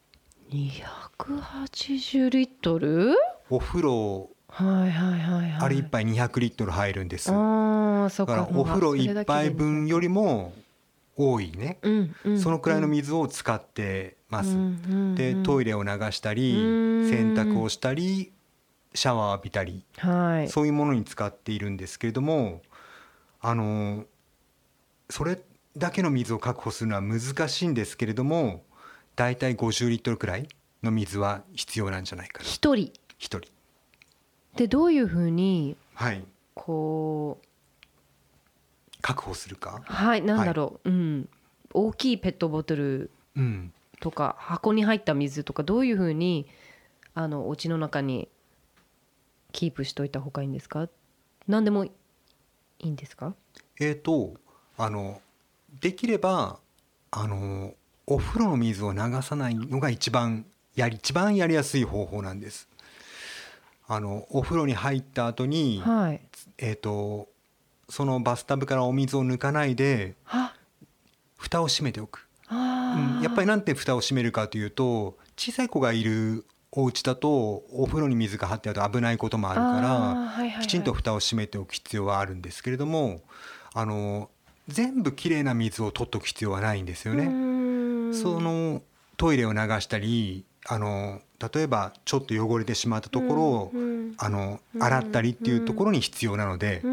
[0.52, 3.16] 280リットル？
[3.50, 5.58] お風呂はいはいはいはい。
[5.60, 7.30] あれ1杯200リットル入るんです。
[7.30, 8.36] だああそっか。
[8.38, 10.54] らかお風呂1それだけで杯分よりも
[11.16, 11.80] 多いね。
[11.82, 12.40] うんうん。
[12.40, 14.56] そのくらいの水を使ってます。
[15.16, 17.10] でトイレレを流したりうん。
[17.10, 18.32] 洗濯をしたり
[18.94, 19.84] シャワー浴びたり。
[19.98, 20.50] はい。
[20.50, 22.62] そういうものに使っているんですけれども
[23.42, 24.06] あの
[25.10, 25.42] それ
[25.78, 28.64] だけの水を確保するのは難しいんですけれども
[29.16, 30.48] だいたい50リットルくらい
[30.82, 32.46] の水は必要なんじゃないかな。
[32.46, 32.92] 一人。
[33.18, 33.42] 一人。
[34.56, 36.24] でどういうふうにはい。
[36.54, 37.46] こう
[39.04, 39.84] 確保するか？
[39.86, 41.30] はいなんだろう、うん。
[41.74, 43.72] 大きいペットボトルうん。
[44.00, 46.48] とか箱に入った水とかどういうふうに
[47.14, 48.28] あのお家の中に
[49.52, 50.90] キープしといた方がいいんですか？
[51.48, 51.92] 何でもい
[52.80, 53.36] いんですか？
[53.80, 54.34] えーと
[54.78, 55.22] あの
[55.82, 56.60] できれば
[57.12, 57.74] あの
[58.08, 62.68] お風呂の水を流さないのが一番やり一番やりやすい方法なんです。
[63.88, 66.22] あのお風呂に入った後に、はい。
[66.58, 67.28] えっ、と
[67.90, 70.54] そのバスタブからお水を抜かないであ。
[71.38, 72.28] 蓋を閉めておく。
[72.48, 83.22] あうん、やっぱりなんて蓋を閉めるかというと小さい子がいるお家だとお風呂に水が張ってあると危ないこともあるからきちんと蓋を閉めておく必要はあるんですけれども
[83.74, 84.30] あの
[84.68, 87.26] 全部きれいな水を取っておく必要はないんですよね。
[88.14, 88.82] その
[89.18, 91.22] トイレを流したりあの
[91.54, 93.72] 例えばちょっと汚れてしまったところを、
[94.18, 96.88] あの洗ったりっていうところに必要なので、う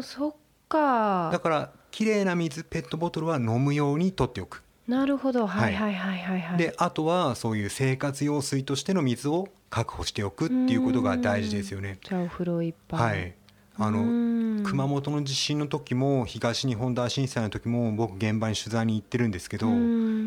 [0.00, 0.34] んそっ
[0.68, 1.30] か。
[1.32, 4.62] だからきれいな水ペットボトルは飲むように取っておく。
[4.88, 5.46] なるほど。
[5.46, 5.74] はい。
[5.74, 11.98] はいはいはいはいであとはそういう生活用水としての水を確保しておくっていうことが大事ですよね。
[12.02, 13.34] じゃあお風呂いっぱいはい、
[13.78, 19.68] あの熊本の地震の時も東日本大震災の時も僕現場に取材に行ってるんですけど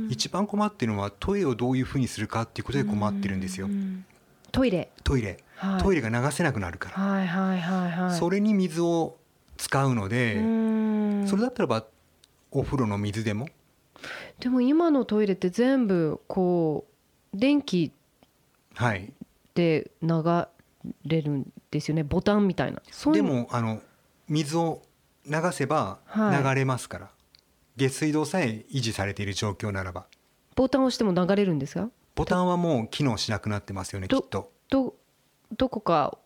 [0.09, 3.67] 一番困ってるのはトイレをどういうふうにするかっていうことで困ってるんですよ。
[4.51, 4.89] トイレ。
[5.03, 5.39] トイレ。
[5.55, 5.81] はい。
[5.81, 8.19] トイレが流せなくなるから、はいはいはいはい。
[8.19, 9.17] それに水を
[9.63, 11.23] 使うのでうん。
[11.25, 11.85] それだったらば
[12.51, 13.47] お風呂の水でも？
[14.39, 16.85] でも今のトイレって全部こ
[17.33, 17.93] う電気
[18.75, 19.13] はい。
[19.55, 20.23] で流
[21.05, 22.03] れるんですよね？
[22.03, 22.81] ボタンみたいな。
[23.13, 23.81] でうもあの
[24.27, 24.81] 水を
[25.25, 26.43] 流せばはい。
[26.43, 27.09] 流れますから、
[27.77, 30.07] 下水道さえ維持されている状況ならば。
[30.55, 31.89] ボタンを押しても流れるんですか？
[32.15, 34.51] ボタンはもう機能しなくなってますよねきどっと。
[34.69, 34.93] ど
[35.55, 36.17] どこか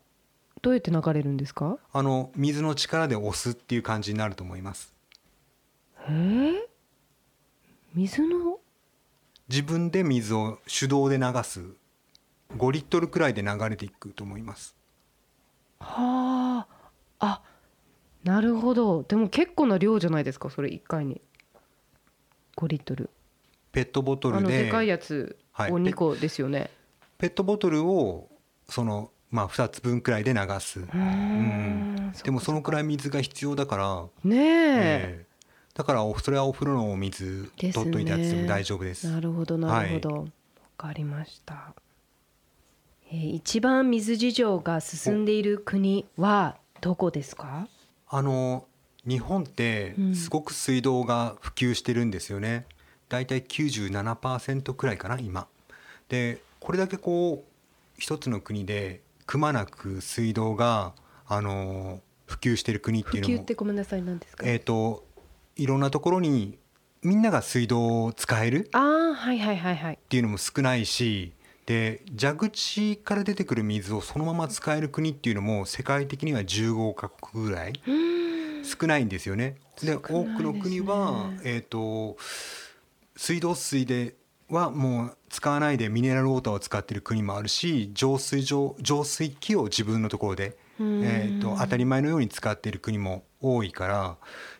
[0.62, 1.78] どうやって流れるんですか？
[1.92, 4.92] あの水の力で押すっていう感じになると思います。
[6.08, 6.10] え。
[6.10, 6.54] ー、
[7.94, 8.58] 水の？
[9.48, 11.62] 自分で水を手動で流す。
[12.56, 14.74] 5リットルくらいで流れていくと思います。
[15.80, 16.66] はあ。
[17.20, 17.42] あ
[18.24, 19.04] なるほど。
[19.04, 21.20] でも結構な量じゃないですかそれ1回に。
[22.56, 23.10] 5リットル。
[23.72, 24.38] ペットボトルで。
[24.38, 25.70] あのでかいやつをはい。
[25.70, 26.70] 2個ですよね、
[27.18, 28.28] ペットボトルを
[28.68, 32.12] そのまあ2つ分くらいで流す、うーん。
[32.24, 34.40] でもそのくらい水が必要だから、ねえ。
[34.40, 35.26] ええ。
[35.74, 39.08] だからおそれはお風呂のお水取っといてやっても大丈夫です。
[39.08, 40.24] なるほどなるほど、わ
[40.76, 41.74] かりました、
[43.10, 47.68] えー一番水事情が進んでいる国はどこですか？
[48.08, 48.66] あの
[49.06, 50.14] 日本ってうん。
[50.14, 52.66] すごく水道が普及してるんですよね。
[53.08, 55.46] だいたい97%くらいかな今。
[56.08, 57.50] でこれだけこう
[57.98, 60.94] 一つの国でくまなく水道が
[61.26, 65.04] あの普及してる国って普いうのも及ってごめんなさい何ですか、えっ、と
[65.54, 66.58] いろんなところに
[67.02, 69.94] みんなが水道を使えるああはいはいはいはい。
[69.94, 71.34] っていうのも少ないし
[71.66, 77.74] で蛇口から出てくる水をそのまま使える国っていうのも世界的には15カ国ぐらい
[78.64, 79.56] 少ないんですよね。
[79.82, 82.16] で多くの国は、えー、と
[83.14, 84.14] 水道水で
[84.48, 91.02] はもう使わないでミネラルウォーターを使っている国もあるし浄水場浄水器を自分のところで、うん。
[91.04, 94.16] えー、と当たり前のように使っている国も多いから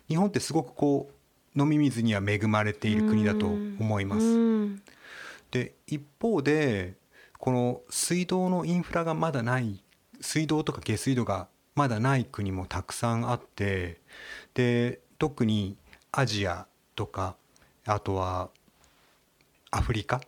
[0.07, 1.09] 日本ってすごくこ
[1.55, 4.25] う飲み水には恵まれている国だと思います。
[4.25, 4.81] うん。
[5.51, 6.95] で一方で
[7.37, 9.83] この水道のインフラがまだない
[10.21, 14.01] 水道とか下水道がまだない国もたくさんあって
[14.53, 15.77] で特に
[16.11, 17.35] アジアとか
[17.85, 18.49] あとは
[19.71, 20.21] アフリカ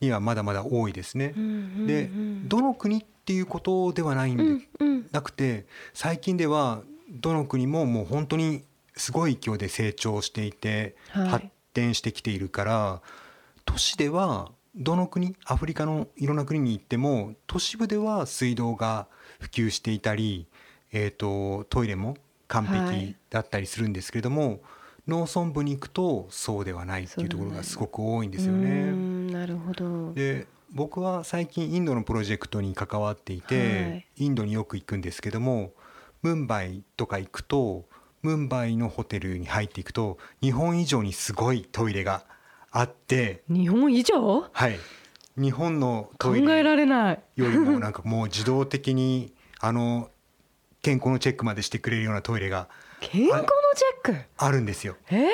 [0.00, 1.34] にはまだまだ多いですね。
[1.36, 1.46] うんう
[1.82, 2.48] んでうん。
[2.48, 5.06] どの国っていうことではないんで、うんうん。
[5.12, 8.64] なくて最近ではどの国ももう本当に
[8.96, 11.28] すごい勢いで成長していて、はい。
[11.28, 13.02] 発展してきているから
[13.64, 19.06] 都市ではどの国アフリカのいろんな国に行っても都市部では水道が
[19.40, 20.46] 普及していたり、
[20.92, 22.16] えー、とトイレも
[22.48, 23.00] 完はい。
[23.00, 24.60] 璧だったりするんですけれども、
[25.08, 28.90] 農村部に行くとそうではないっていうところがすごく多いんですようね。
[28.90, 30.12] んなるほど。
[30.12, 34.06] で僕は最近インドのプロジェクトに関わっていて、はい。
[34.16, 35.72] インドによく行くんですけども
[36.20, 37.86] ムンバイとか行くと
[38.20, 42.24] ムンバイのホテルに入っていくと日本以上にすごいトイレが
[42.70, 44.44] あって、日本以上？
[44.52, 44.78] はい、
[45.38, 47.20] 日本の考トイレえられない。
[47.36, 50.10] よりもなんかもう自動的にあの
[50.82, 52.68] 健康のチェックまでしてくれるようなトイレが
[53.00, 53.48] 健康の
[53.78, 54.20] チェック？
[54.36, 54.96] あるんですよ。
[55.10, 55.28] えー。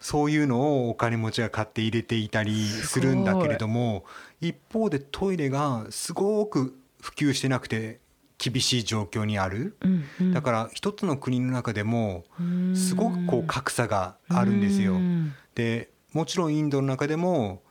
[0.00, 4.04] そういうのをお金持ちが買って入れていたりするんだけれども
[4.42, 8.00] 一方でトイレがすごく普及してなくて
[8.36, 9.78] 厳しい状況にある。
[9.80, 10.32] うんうん。
[10.34, 12.76] だから一つの国の中でもうん。
[12.76, 14.96] すごくこう格差があるんですよ。
[14.96, 14.98] う。
[14.98, 17.62] んでもちろんインドの中でも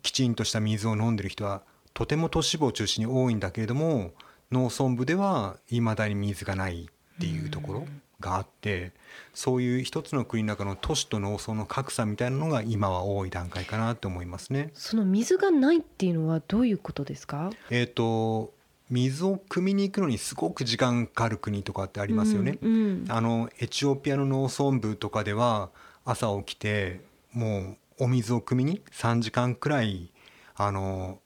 [0.00, 1.62] きちんとした水を飲んでる人は
[1.92, 4.12] とても都市部を中心に多いんだけれども
[4.50, 7.86] 農村部ではいまだに水がないっていうところ
[8.22, 8.92] があって
[9.34, 14.70] そういう一つの国の中の都市と農村の格差みたいなのが今は多い段階かなと思いますね。
[14.72, 17.50] その水がないっていうのはどういうことですか？
[17.68, 18.54] えー、と
[18.88, 22.58] 水を汲みに行くのにすごく時間かかる国とかってありますよね。
[22.62, 25.70] うんうんあのエチオピアの農村部とかでは
[26.04, 27.00] 朝起きて
[27.32, 30.12] もうお水を汲みに3時間くらい
[30.54, 31.20] あの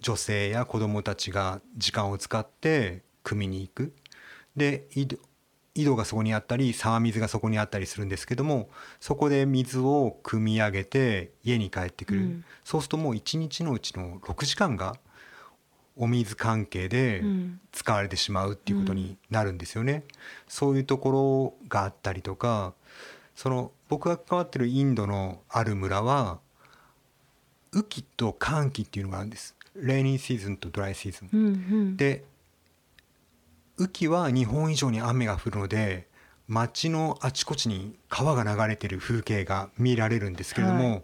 [0.00, 3.92] 女性や子供たちが時間を使って汲みに行く。
[4.56, 4.86] で
[5.78, 8.68] 井戸がそこにあったり沢水がそこにあったりするんですけども
[8.98, 14.96] そこで水を汲み上げて家に帰ってくる、うんそうするともう1日のうちの6時間が
[15.96, 20.04] お水関係でうん使われてしまうっていうことになるんですよね。
[20.48, 22.74] そういうところがあったりとか
[23.36, 26.40] その僕が関わってるインドのある村は
[27.72, 29.54] 雨季と乾季っていうのがあるんです。
[29.76, 31.28] レイニーシーズンとドライシーズン。
[31.32, 32.24] うんうんで
[33.78, 36.08] 雨季は日本以上に雨が降るので
[36.48, 41.02] 街のあちこちに川が流れてる風景が見られるんですけれども、はい。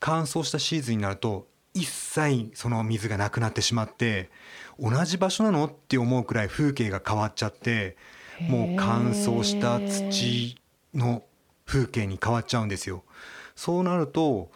[0.00, 4.30] 乾燥したシーズンになると一切その水がなくなってしまって
[4.78, 7.96] 同じ場所なのって思うくらい風景が変わっちゃって
[8.48, 10.56] もう乾燥した土
[10.94, 11.24] の
[11.66, 13.02] 風景に変わっちゃうんですよ。
[13.56, 14.50] そうなると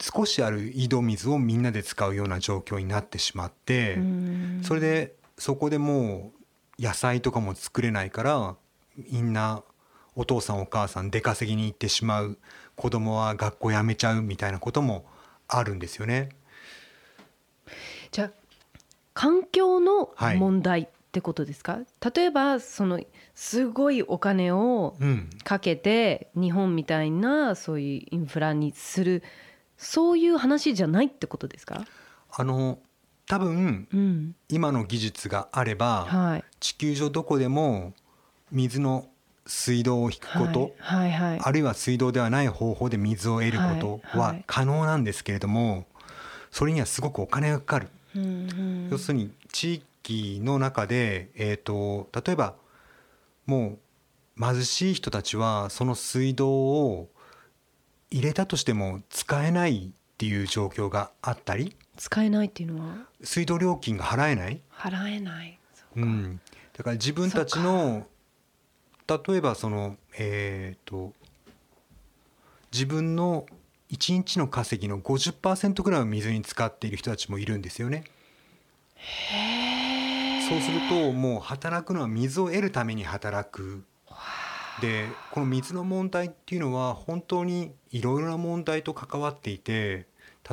[0.00, 4.60] 少しある井戸水をみんなで使うような状況になってしまって、うん。
[4.64, 6.32] それでそこでも
[6.78, 8.56] う野菜とかも作れないから
[8.96, 9.62] みんな
[10.16, 12.38] お父さんお母さん出稼ぎに行ってしまう
[12.76, 15.06] 子供は学校辞めちゃうみたいなことも
[15.48, 16.30] あるんですよね。
[18.10, 18.30] じゃあ
[19.12, 21.78] 環境のはい問題ってことですか、
[22.14, 23.00] 例えばその
[23.34, 29.22] すごいお金をうん、かけて日本みたいなそういうインフラにする
[29.76, 31.84] そういう話じゃないってことですか、
[32.32, 32.78] あの
[33.26, 34.34] 多分うん。
[34.48, 37.92] 今の技術があればはい、地球上どこでも
[38.52, 39.08] 水の
[39.46, 41.12] 水道を引くこと、はい。
[41.12, 41.40] はいはい。
[41.42, 44.44] あるいは水道ではない方法で水を得ることははい。
[44.46, 45.86] 可能なんですけれども
[46.50, 47.88] それにはすごくお金がかかる。
[48.16, 48.88] うんうん。
[48.90, 52.54] 要するに地域の中で、えー、と例えば
[53.46, 53.78] も
[54.38, 57.08] う貧しい人たちはその水道を
[58.10, 63.06] 入れたとしても使えないっていう状況があったり使えないっていうのは？
[63.22, 65.58] 水道料金が払えない、払えない。
[65.96, 66.40] うん、
[66.76, 68.06] だから自分たちの
[69.06, 71.12] 例えばそのえっ、と
[72.72, 73.46] 自分の
[73.90, 78.04] 1日の稼ぎの50%ぐらいを水に使っている人たちもいるんですよね。
[80.48, 83.84] そうするともう働くのは水を得るために働く。
[84.80, 90.06] でこの水の問題っていうのは本当にいろいろな問題と関わっていて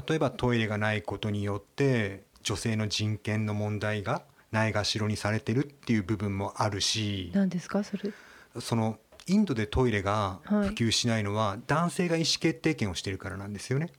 [0.07, 7.83] 例えばトイレがないことによって女性の人権の問題がないがしろにされてるっていう部分もあるし何ですか？
[7.83, 8.11] それ
[8.59, 13.91] そのインドでトイレがはい普及しないのは男性が意思決定権をしているからなんですよね。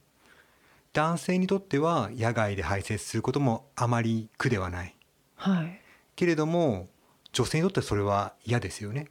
[0.92, 4.94] 男性にとっては野外で排泄することもあまり苦ではない。
[5.36, 5.80] はい
[6.16, 6.88] けれども
[7.32, 9.08] 女性にとってはそれは嫌ですよね。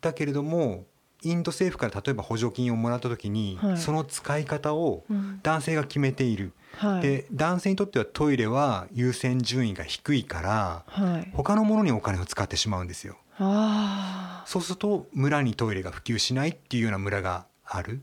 [0.00, 0.86] だけれども
[1.24, 6.52] インド政府から例えば補助金をもらった時に、はいその使い方をうん男性が決めている。
[6.76, 13.16] はいで男性にとってはトイレは優先順位が低いからはい他のものにお金を使ってしまうんですよ。
[13.38, 18.00] あそうすると村にトイレが普及しないっていうような村がある。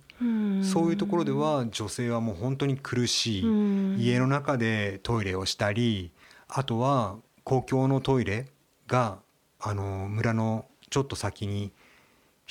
[0.64, 3.44] そういうところでは女性はもう本当に苦しい。
[3.44, 6.12] うん家の中でトイレをしたり
[6.48, 8.48] あとは公共のトイレ
[8.88, 9.20] が
[9.60, 11.72] あの村のちょっと先に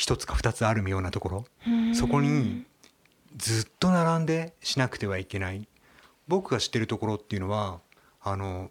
[0.01, 1.45] 一つか二つあるようなところ。
[1.67, 1.95] うん。
[1.95, 2.65] そこに
[3.37, 5.69] ずっと並んでしなくてはいけない。
[6.27, 7.81] 僕が知ってるところっていうのは
[8.23, 8.71] あの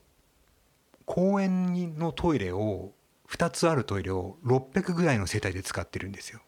[1.06, 2.94] 公園のトイレを
[3.30, 6.40] 2つあるトイレを600ぐらいの世帯で使ってるんですよ。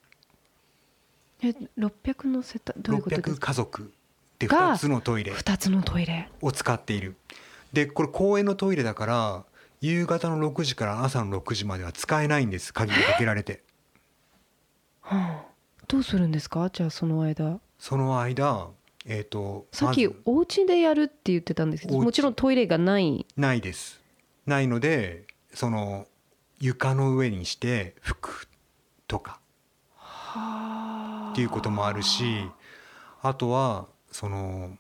[1.44, 3.48] え600の世帯どういうことで600すか？
[3.48, 3.94] 家族
[4.40, 5.34] でが2つのトイレ。
[5.34, 6.28] 2つのトイレ。
[6.42, 7.18] を使っている。
[7.72, 9.46] でこれ公園のトイレだから
[9.80, 12.74] 夕方の6時から朝の6時までは使えないんです。
[12.74, 13.62] 鍵がかけられて
[15.16, 15.46] はあ
[15.88, 16.70] どうするんですか？
[16.72, 17.60] じゃあその間。
[17.78, 18.70] その間
[19.06, 23.26] えっ、とさっきお家でやるって言ってたんですけどもちろんトイレがない。
[23.36, 24.02] ないです。
[24.46, 26.08] ないのでその
[26.60, 28.48] 床の上にして拭く
[29.08, 29.40] とか。
[31.32, 32.46] っていうこともあるし
[33.22, 34.78] あとはその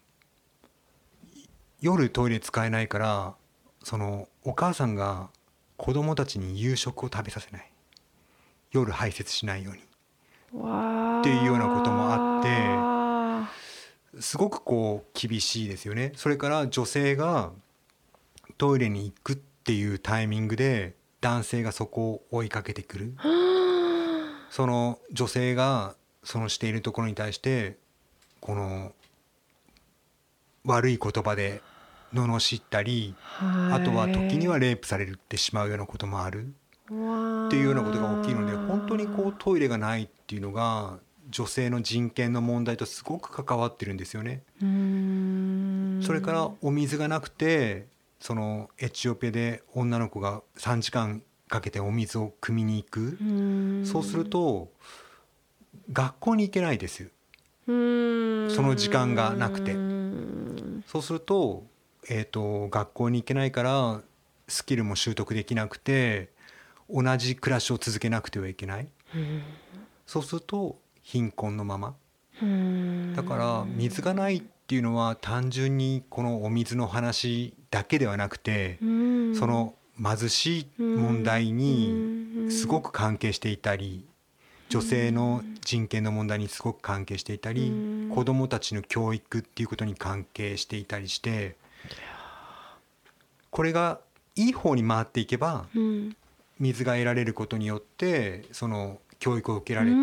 [1.81, 3.35] 夜トイレ使えないから
[3.83, 5.29] そのお母さんが
[5.75, 7.71] 子供たちに夕食を食べさせない。
[8.71, 9.81] 夜排泄しないように
[10.53, 12.43] っていうようなこともあっ
[14.13, 16.11] てすごくこう厳しいですよね。
[16.15, 17.51] それから女性が
[18.57, 23.15] トイレに行くっていうタイミングで男性がそこを追いかけてくる。
[24.49, 27.77] その女性がそのしているところに対して
[28.41, 28.91] この
[30.65, 31.61] 悪い言葉で
[32.13, 36.53] 罵ったりあとは時にはレイプされてしまうようなこともある
[37.47, 44.43] っていうようなことが大きいので本当にこうトイレがないっていうのが女性の人権の問題とすごく関わってるんですよね。
[46.05, 47.87] それからお水がなくて
[48.19, 53.17] そのエチオピアで女の子が3時間かけてお水を汲みに行く。
[53.85, 54.69] そうすると
[55.93, 57.09] 学校に行けないです。
[57.65, 59.73] その時間がなくて。
[60.87, 61.63] そうすると,、
[62.09, 64.01] えーと、学校に行けないから
[64.47, 66.30] スキルも習得できなくて
[66.93, 68.87] 同じ暮らしを続けなくてはいけない。
[70.05, 71.95] そうすると貧困のまま。
[73.15, 78.85] だから水がないっていうのは単純にこのお水の話だけではなくてそ
[79.47, 84.05] の貧しい問題にすごく関係していたり
[84.69, 87.71] 女性の人権の問題にすごく関係していたり
[88.15, 91.55] 子どもたちの教育っていうことに関係していたりして
[93.49, 93.99] これが
[94.35, 95.65] いい方に回っていけば
[96.61, 99.97] 水が得られることによってその教育を受けられて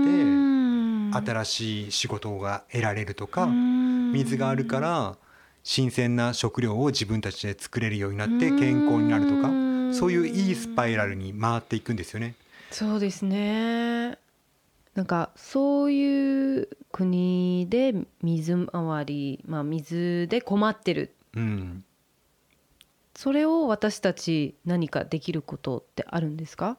[1.26, 5.16] 新しい仕事が得られるとか水があるから
[5.62, 9.48] 新鮮な食料を自分たちで作れるようになって健康になるとか
[9.94, 12.34] そういういいスパイラルに回っていくんですよね。
[12.70, 14.18] そうですね。
[14.94, 21.84] なんかそういう国で水回り、まあ、水で困ってる、うん、
[23.18, 26.76] それを私たち何かできることってあるんですか？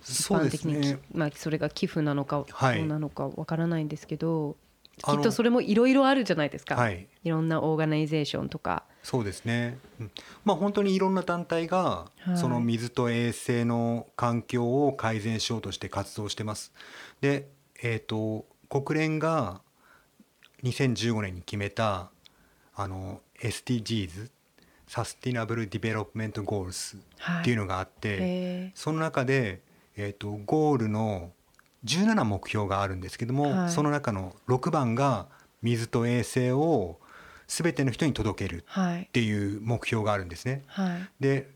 [0.00, 4.56] そうですね、まあ、それが寄付なのかどうなのかわからないんですけど、
[4.96, 8.84] きっとそれもいろいろあるじゃないですか、はい、いろんなオーガナイゼーションとか。
[9.02, 10.10] そうですね、うん、
[10.44, 16.72] まあ本当にいろんな団体がその水と衛生の環境を改善しようとして活動してます。
[17.20, 17.48] で、
[17.82, 19.62] えーと、国連が
[20.62, 22.12] 2015年に決めた
[22.76, 24.30] あの SDGs
[24.88, 29.60] Sustainable Development Goals っていうのがあって、はい、その中で、
[29.96, 31.32] えーとゴールの
[31.84, 35.26] 17目標があるんですけども、はい、その中の6番が
[35.62, 36.98] 水と衛生を
[37.46, 38.64] 全ての人に届ける
[39.02, 40.64] っていう目標があるんですね。
[40.66, 41.48] はい、で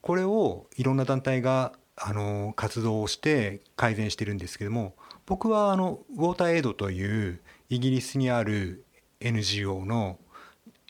[0.00, 8.84] これをいろんな団体があの活動をして改善してるんですけども僕はあのウォーターエイドというイギリスにある
[9.20, 10.18] NGO の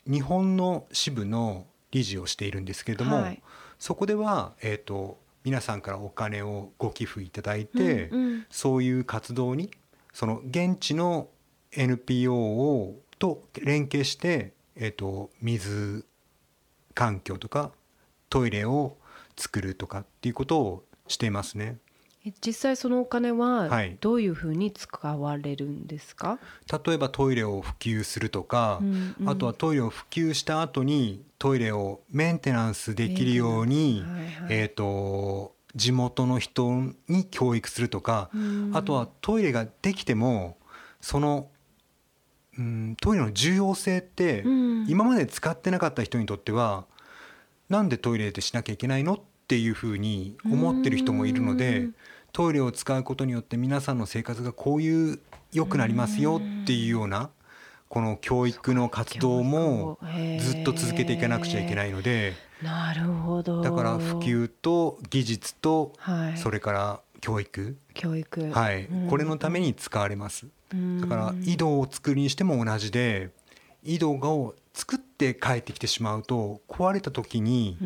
[0.05, 3.41] 日本の支部の理事をしているんですけれども、はい、
[3.79, 5.17] そこでは、えーと
[5.47, 9.71] 皆さんからお金をご寄付いただいて、うんうん、そういう活動に
[10.11, 11.29] その現地の
[11.71, 16.05] NPO をと連携して、えーと、水
[16.93, 17.71] 環境とか
[18.29, 18.97] トイレを
[19.37, 21.77] 作るとかっていうことをしていますね。
[22.45, 23.69] 実際そのお金は
[24.01, 26.39] どういうふうに使われるんですか、は
[26.79, 36.71] い、例えばトイレを普及するとか、うんうん、あとはトイレを普及した後にトイレをメンテナンスできるように、はいはい、えーと、地元の人
[37.07, 40.57] に教育するとか、うん、あとはトイレができても
[40.99, 41.49] その、
[42.57, 46.85] うん、トイレの重要性って、うん、今まで使ってなかった人にとっては
[47.69, 49.13] なんでトイレでしなきゃいけないの？
[49.13, 51.79] っていうふうに思ってる人もいるので。
[51.79, 51.95] うん
[52.37, 55.19] トイレを使うことによって皆さんの生活がこういう
[55.53, 57.31] 良くなりますよっていうような
[57.89, 59.97] この教育の活動も
[60.39, 63.63] ずっと続けていかなくちゃいけないのでなるほど。
[63.63, 65.93] だから普及と技術と
[66.35, 67.75] それから教育。
[67.95, 68.51] 教育。
[68.51, 68.87] はい。
[69.09, 70.45] これのために使われます。
[71.01, 73.31] だから井戸を作るにしても同じで
[73.83, 77.77] 井戸を作って帰ってきてしまうと壊れた時に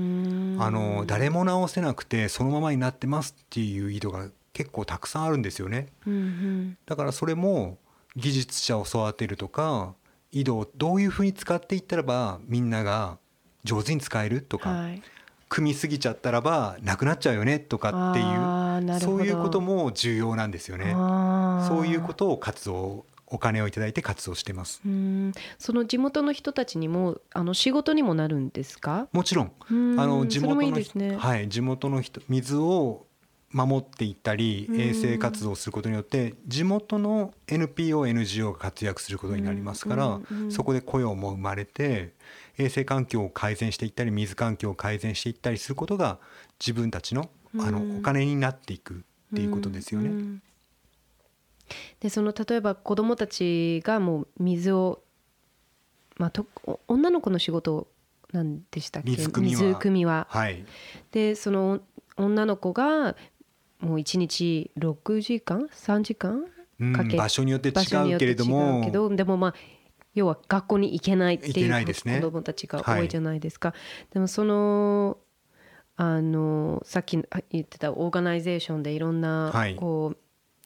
[0.60, 5.88] あの誰も直せなくてそのままになってますっていう井戸が結構たくさんあるんですよね。
[6.06, 7.78] うんうん、だからそれも
[8.16, 9.94] 技術者を育てるとか
[10.32, 13.18] 井戸をどういうふうに使っていったらばみんなが
[13.64, 15.02] 上手に使えるとか、はい、
[15.48, 20.92] 組みすぎちゃったらばなくなっちゃうよねとかっていうそういうことも重要なんですよね。
[21.68, 24.82] そういうことを活動お金をいただいて活動してます。
[25.58, 29.08] その地元の人たちにもあの仕事にもなるんですか？
[29.14, 29.52] もちろん。
[29.70, 33.06] あの地元の人、ね、はい地元の人水を
[33.52, 42.14] 守っていったり衛生活動をすることによって地元の NPO、NGO が活躍することになりますからそこで雇用も生まれて
[42.58, 46.20] 衛生環境を改善していったり水環境を改善していったりすることが
[46.60, 47.30] 自分たちの
[47.60, 48.98] あのお金になっていくっ
[49.36, 50.40] ていうことですよね。
[52.00, 55.02] でその例えば子どもたちがもう水を、
[56.18, 56.46] まあ、と
[56.88, 57.88] 女の子の仕事
[58.32, 59.12] なんでしたっけ？
[59.12, 59.62] 水汲みは。
[59.62, 60.28] 水汲みは。
[60.30, 60.66] はい、
[61.12, 61.82] でその
[62.18, 63.16] 女の子が
[63.82, 66.46] もう1日6時間3時間
[66.80, 68.82] うんかけ場所によって違うけれども。
[68.82, 69.54] うけどでもまあ
[70.14, 73.74] 要は学校に行けないっていう子供たちが多いじゃないですか。
[74.14, 75.18] でもその
[75.96, 77.18] あのさっき
[77.52, 79.76] 言ってたオーガナイゼーションでいろんなはい。
[79.76, 80.18] こう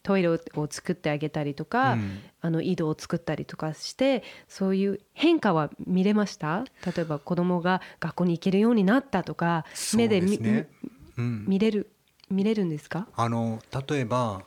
[0.02, 0.38] トイレを
[0.70, 2.20] 作ってあげたりとか、うん。
[2.40, 6.64] あの井戸を作ったりとかしてそういう変化は見れました？
[6.86, 9.64] 例えば子供が学校に行けるようになったとか
[9.96, 10.38] 目で見
[11.18, 11.44] うん。
[11.46, 11.90] 見れる
[12.30, 13.06] 見れるんですか？
[13.14, 14.42] あの例えば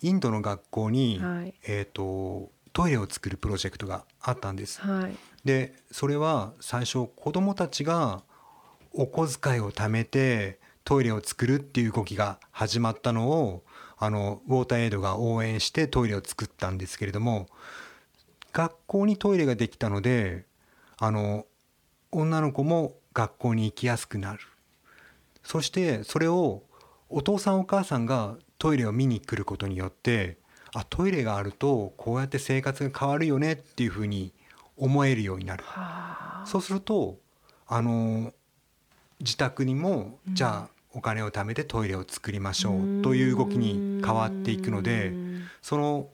[0.00, 1.54] インドの学校に、はい。
[1.66, 4.80] えー、とトイレを作るプロジェクトがあったんです。
[4.80, 5.16] はい。
[5.44, 8.22] でそれは最初子どもたちが
[8.92, 13.62] お小遣いを貯めてトイレを作るっていう動きが始まったのを
[13.98, 17.48] あのウォーターエイドが応援してトイレを作ったんですけれども
[18.52, 20.44] 学校にトイレができたので
[20.98, 21.46] あの
[22.10, 24.40] 女の子も学校に行きやすくなる。
[25.42, 26.62] そしてそれを
[27.12, 30.38] お父さんお母さんがトイレを見に来ることによって
[30.74, 34.32] あトイレがあるとこうやって生活が変わるよねっていうふうに
[34.76, 35.64] 思えるようになる。
[35.64, 36.46] はあ。
[36.46, 37.18] そうすると
[37.66, 38.32] あの
[39.20, 45.12] 自宅にもじゃあお金を貯めてトイレを作りましょうという動きに変わっていくので
[45.60, 46.08] その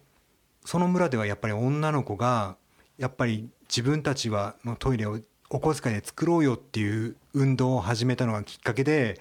[0.65, 2.57] その村ではやっぱり女の子が
[2.99, 5.19] やっぱり自分たちはのトイレを
[5.51, 9.21] お小遣いで作ろうよっていう運動を始めたのがきっかけで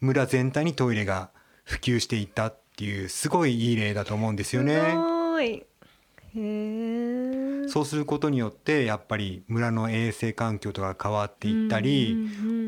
[0.00, 1.30] 村全体にトイレが
[1.64, 4.80] 普及していったっていうすごいいい例だと思うんですよね。
[4.80, 5.44] すごい。
[5.46, 5.66] へ
[6.36, 12.16] えそうすることによってやっぱり村の衛生環境とか変わっていったり、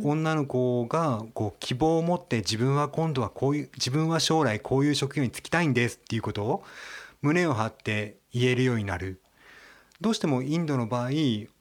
[0.02, 6.64] 女の子がこう希望を持って自分は今度はこういう自分は将来こういう職業に就きたいんですっていうことを
[7.22, 9.20] 胸を張って言えるようになる。
[10.00, 11.10] どうしてもインドの場合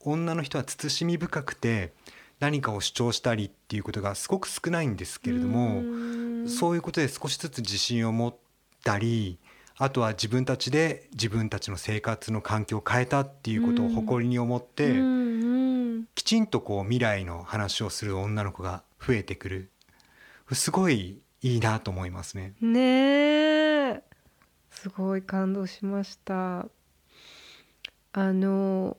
[0.01, 1.93] 女の人は慎み深くて
[2.39, 5.81] 何かを主張したりっていうことがすごく少ないんですけれどもう
[6.43, 6.47] ん。
[6.47, 8.35] そういうことで少しずつ自信を持っ
[8.83, 9.39] たり
[9.77, 14.93] あとは自分たちで自分たちの生活の環境を変えたっていうことを誇りに思って、
[16.15, 19.69] きちんとこう未来の話をする女の子が増えてくる。
[20.53, 22.53] すごいいいなと思いますね。
[22.61, 22.79] ね
[23.95, 24.03] え。
[24.71, 26.67] すごい感動しました。
[28.13, 28.95] あの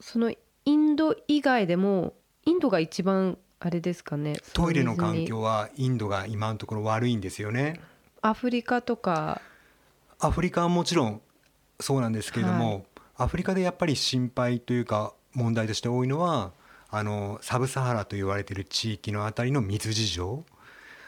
[0.00, 0.32] その
[0.64, 2.14] インド以外でも
[2.46, 4.38] インドが一番あれですかね。
[4.54, 7.78] トイレの環境はインドが今のところ悪いんですよね。
[8.22, 9.42] アフリカとか。
[10.18, 11.20] アフリカはもちろん
[11.78, 12.84] そうなんですけれども、はい。
[13.18, 16.52] アフリカでやっぱり心配というか問題として多いのは
[16.90, 20.42] あのサブサハラと言われている地域のあたりの水事情。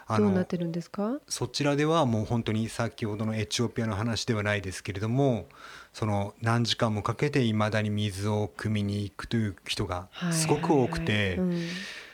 [0.07, 1.21] あのどうなってるんですか？
[1.29, 5.47] そちらではもう本当に先ほどのエチオピアの話ではないですけれども
[5.95, 11.63] その何時間もかけていまだに水を汲みに行くという人がすごく多くて、はいはいはいうん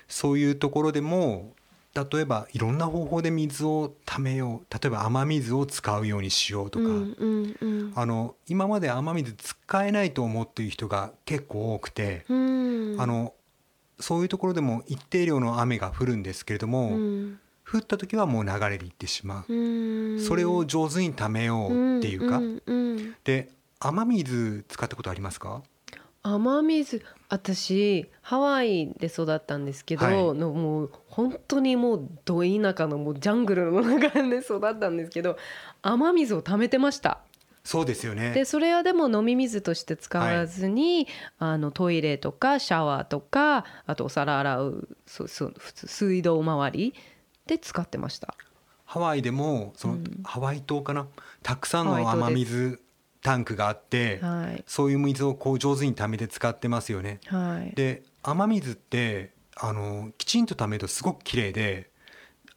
[0.08, 1.54] そういうところでも
[1.94, 4.72] 例えばいろんな方法で水をためよう。
[4.72, 12.96] 例えば雨水を使うようにしようとか、うんうんうんあの今まで雨水使えないと思っている人が結構多くて、うん。
[13.00, 13.34] あの
[13.98, 17.40] そういうところでも一定量の雨が降るんですけれども、うん。
[17.68, 19.52] 降った時はもう流れでいってしまう。
[19.52, 20.20] うん。
[20.20, 23.14] それを上手にためようっていうか、んうん。
[23.24, 23.50] で
[23.80, 25.62] 雨水使ったことありますか？
[26.22, 30.14] 雨水私ハワイで育ったんですけど、はい。
[30.34, 35.36] のもう本当にもうど田舎のもうジャングルの中で育ったんですけど
[35.82, 37.20] 雨水を貯めてました。
[37.64, 38.32] そうですよね。
[38.32, 41.06] でそれはでも飲み水として使わずに、
[41.38, 46.94] あのトイレとかシャワーとかあとお皿洗うそそ普通水道周り
[47.46, 48.34] で使ってました。
[48.86, 50.04] ハワイでもその、うん。
[50.24, 51.06] ハワイ島かな？
[51.42, 52.26] たくさんのハワイ島です。
[52.26, 52.80] 雨水
[53.22, 54.64] タンクがあって、はい。
[54.66, 57.20] そういう水をこう上手に貯めて使ってますよね。
[57.26, 57.74] はい。
[57.74, 61.90] で雨水ってあのきちんと貯めるとすごく綺麗で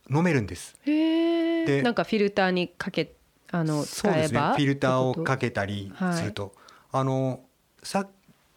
[0.10, 0.76] 飲めるんです。
[0.86, 3.14] へでえんかフィルターにかけ
[3.52, 4.40] あの使そうですね。
[4.40, 6.54] フィルターをかけたりすると、
[6.92, 7.42] あの
[7.84, 8.08] さ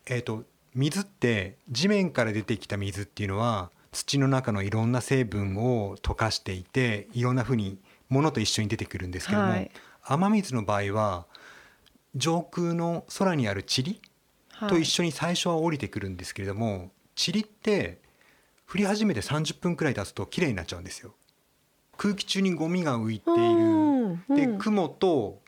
[0.06, 0.44] えっ、と
[0.74, 7.78] 水って地面から出てきた水っていうのは土の中のいろんな成分を溶かしていていろんな風に
[8.08, 9.70] 物と一緒に出てくるんですけども、はい。
[10.02, 11.26] 雨水の場合は
[12.16, 14.00] 上空の空にある塵
[14.48, 14.68] はい。
[14.68, 18.00] と一緒に最初は降りてくるんですけれども、塵って
[18.72, 21.14] 降り始めて30分くらい経つと綺麗になっちゃうんですよ。
[21.96, 23.40] 空気中にゴミが浮いている。
[23.40, 24.36] うん。
[24.36, 24.58] でうん。
[24.58, 25.40] 雲と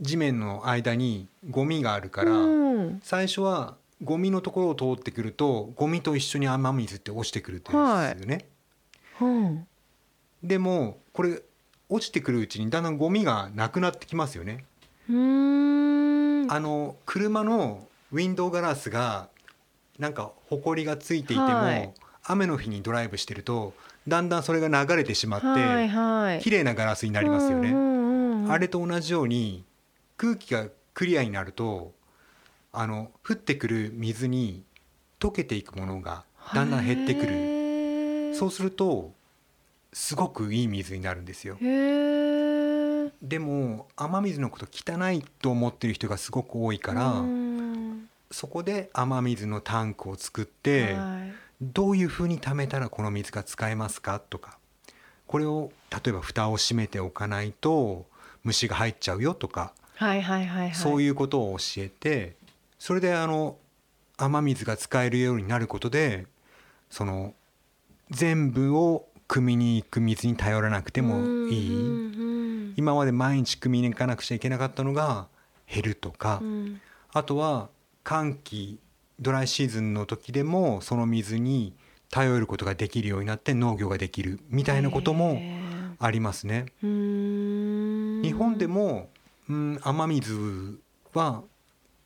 [0.00, 3.00] 地面の間にゴミがあるから、うん。
[3.02, 8.48] 最初はゴミのところを通ってくるとゴミと一緒に雨水って落ちてくるって言うんですよね。
[9.20, 9.66] うん
[10.42, 11.42] でもこれ
[11.88, 14.64] 落ちてくるうちにだんだんゴミがなくなってきますよね。
[16.48, 19.28] あの車のウィンドウガラスが
[19.98, 21.92] なんかホコリがついていても、はい。
[22.30, 23.72] 雨の日にドライブしてると
[24.06, 26.40] だんだんそれが流れてしまって、はいはい。
[26.40, 27.70] 綺麗なガラスになりますよね。
[27.70, 28.52] うんうんうん。
[28.52, 29.64] あれと同じように
[30.16, 31.92] 空気がクリアになると
[32.72, 34.62] あの降ってくる水に
[35.20, 36.24] 溶けていくものが
[36.54, 38.34] だんだん減ってくる。
[38.34, 39.12] そうすると
[39.92, 41.56] すごくいい水になるんですよ。
[41.60, 41.97] へー
[43.22, 48.08] でも雨水のこと汚いと思ってる人がすごく多いから、うん。
[48.30, 51.48] そこで雨水のタンクを作って、はい。
[51.60, 54.58] どういうふうに貯めたらこの水が使えますかとか
[55.26, 58.06] これを例えば蓋を閉めておかないと
[58.44, 60.74] 虫が入っちゃうよとかはいはいはいはい。
[60.74, 62.36] そういうことを教えて
[62.78, 63.56] それであの
[64.16, 66.26] 雨水が使えるようになることで
[66.90, 67.34] その
[68.10, 75.28] 全部を汲みに行く水に頼らなくてもいい、今まで毎日汲みに行かなくちゃいけなかったのが
[75.70, 76.80] 減るとか、うん。
[77.12, 77.68] あとは
[78.04, 78.78] 寒気
[79.20, 81.74] ドライシーズンの時でもその水に
[82.10, 85.60] 頼ることができるようになって農業ができるみたいなこともへ
[85.98, 86.66] ありますね。
[86.80, 89.10] 日本でも、
[89.50, 90.78] うん、雨水
[91.12, 91.42] は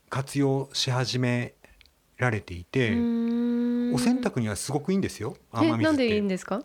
[0.09, 1.55] 活用し始め
[2.17, 5.37] られていて、お洗濯にはすごくいいんですよ。
[5.53, 5.83] 雨水って。
[5.83, 6.63] えなんでいいんですか？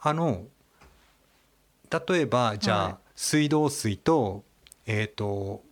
[0.00, 0.44] あの
[1.90, 4.44] 例えばじゃあ、はい水道水と
[4.86, 5.64] えっ、と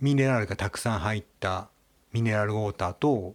[0.00, 1.68] ミネラルがたくさん入った
[2.12, 3.34] ミネラルウォーターと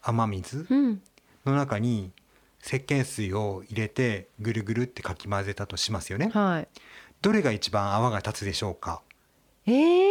[0.00, 1.02] 雨水うん
[1.44, 2.10] の中に
[2.64, 6.30] 石鹸水を入れてぐるぐるってかき混ぜたとしますよね。
[6.32, 6.68] はい
[7.20, 9.02] どれが一番泡が立つでしょうか？
[9.66, 10.10] えー、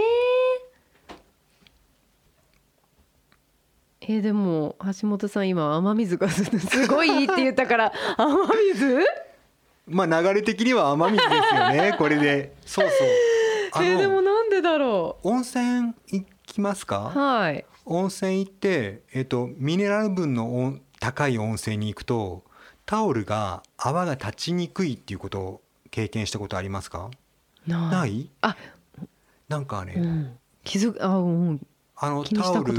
[4.10, 8.38] えーでも橋本さん今雨水がす すごいいいって言ったから雨
[8.74, 8.99] 水？
[9.86, 11.95] まあ流れ的には雨水ですよね。
[11.99, 12.53] これで。
[12.66, 13.08] そうそう。
[13.74, 17.12] あえー、でものなんでだろ温泉行きますうか？
[17.14, 22.43] はい温泉行って、えっと、ミネラル分の温高い温泉に行くと
[22.86, 27.10] タオルが泡が立ちにくいっていうことを経験したことありますか？
[27.68, 28.30] ないない？
[28.41, 28.55] あ
[29.47, 31.62] なんかね、うん、気づあうん
[32.00, 32.74] あのタオル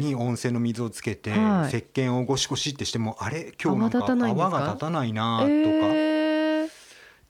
[0.00, 1.68] に温泉の水をつけて、はい。
[1.68, 3.52] 石鹸をゴシゴシってしてもあれ？
[3.62, 6.68] 今日なんか泡が立たないなとか、えっ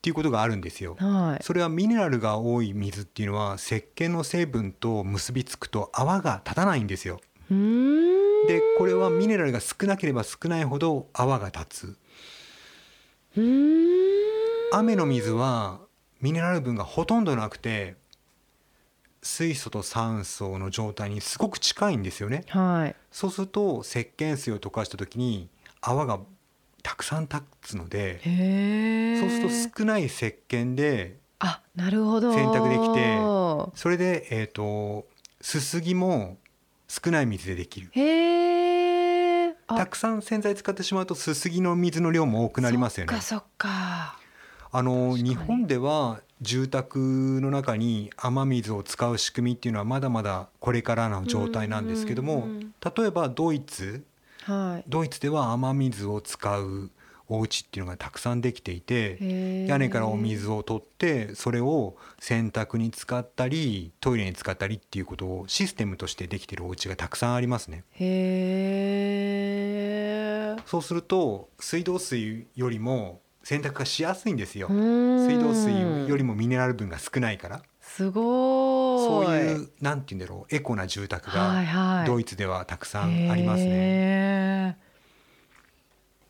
[0.00, 0.96] ていうことがあるんですよ。
[1.00, 1.42] ー、はい。
[1.42, 7.20] それはミネラルが多い水っていうのは石鹸の成分と結びつくと泡が立たないんですよ。
[7.50, 7.56] で
[8.78, 11.96] これはミネラルが少なければ少ないほど泡が立
[13.36, 13.40] つ。
[14.72, 15.80] 雨の水は
[16.20, 17.96] ミネラル分がほとんどなくて
[19.24, 22.44] 水素と酸素の状態にすごく近いんですよね。
[22.48, 22.94] はい。
[23.10, 25.48] そうすると石鹸水を溶かした時に
[25.80, 26.20] 泡が
[26.82, 28.20] たくさん立つので
[29.18, 32.32] そうすると少ない石鹸であなるほど。
[32.32, 33.18] 洗濯できて
[33.74, 35.06] それでえっ、と
[35.40, 36.36] すすぎも
[36.86, 37.90] 少ない水でできる。
[39.66, 43.12] たくさん洗剤使ってしまうとすすぎの水の量も多くなりますよね。
[43.12, 44.18] そっかそっか。
[44.70, 46.98] あの日本では住宅
[47.40, 52.48] の中に雨水を使う仕組みっていうのはまだまだこれからの状態なんですけども、
[52.96, 54.04] 例えばドイツ
[54.44, 54.84] はい。
[54.88, 56.90] ドイツでは雨水を使う
[57.28, 67.84] お家っていうのがたくさんできていて屋根からお水を取ってそれを洗濯に使ったりトイレに使ったりっていうことをシステムとしてできてるお家がたくさんありますね。
[67.92, 68.04] へ
[70.58, 74.68] えそうすると水道水よりも洗濯がしやすいんですよ。
[74.68, 77.62] 水水道水よりもミネラル分が少ないから。
[77.80, 83.70] すごいそういうなんて言うんだろうエコな住宅はいがはいドイツではたくさんありますね。
[83.70, 84.76] へ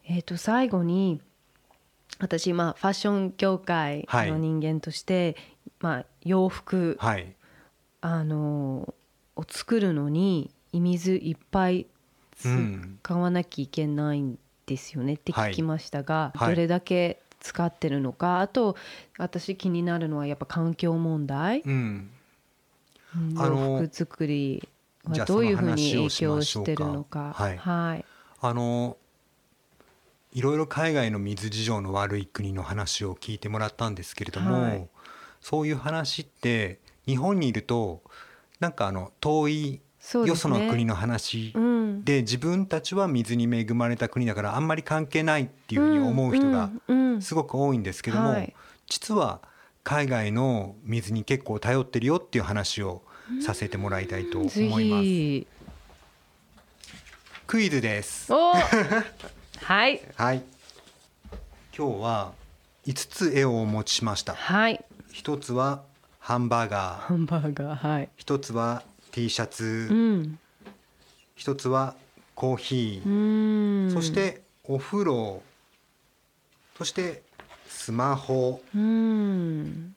[0.08, 1.22] ーえっ、と最後に
[2.18, 5.36] 私まあファッション業界はいの人間として、
[5.80, 7.34] まあ洋服はい
[8.00, 8.94] あの
[9.36, 11.86] を作るのにい水いっぱい
[12.44, 16.38] うん使わなきゃいけないんですよねって聞きましたが、はい。
[16.38, 18.40] はいどれだけ使ってるのか。
[18.40, 18.76] あと
[19.18, 22.10] 私気になるのはやっぱ環境問題、うん。
[23.14, 24.66] の洋服作り
[25.04, 27.32] はどういうふうに影響してるのか。
[27.34, 27.56] はい。
[27.58, 28.04] はい。
[28.40, 28.96] あの
[30.32, 34.88] いろいろ海外の水事情の悪い国の話を聞いてもらったんですけれども、はい。
[35.40, 38.02] そういう話って日本にいると
[38.58, 39.80] なんかあの遠い
[40.24, 41.73] よその国の話うん
[42.04, 46.70] で自分たちは水に恵まれた国だからあんまり関係ないっていうふうに思う人が
[47.20, 48.54] すごく多いんですけども、はい。
[48.86, 49.40] 実は
[49.82, 53.02] 海外の水に結構頼ってるよっていう話を
[53.40, 55.02] させてもらいたいと思ぜいます。
[55.02, 55.46] ひ。
[57.46, 58.30] クイズです。
[58.32, 58.52] お
[59.62, 60.00] はい。
[60.16, 60.42] はい。
[61.76, 62.32] 今日は
[62.86, 64.34] 5つ絵をお持ちしました。
[64.34, 64.84] はい。
[65.10, 65.82] 一つは
[66.18, 68.08] ハンバーガー、ハンバーガーはい。
[68.16, 70.38] 一つは T シャうツ、ん
[71.34, 71.94] 一つは
[72.34, 73.90] コーヒうー、ん。
[73.92, 75.42] そしてお風呂。
[76.78, 77.22] そして
[77.68, 78.60] スマホ。
[78.74, 79.94] うん。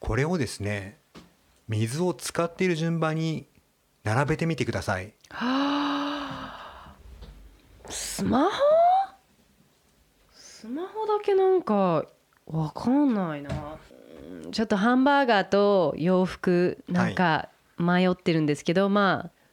[0.00, 0.98] これをですね
[1.68, 3.46] 水を使っている順番に
[4.02, 5.12] 並べてみてください。
[5.30, 6.94] はあ。
[7.88, 8.50] スマホ？
[10.32, 12.04] スマホだけなんか
[12.46, 13.50] わかんないな。
[14.44, 19.44] うんちょっとハンバーガーと洋服なんか迷ってるんですけど、まあ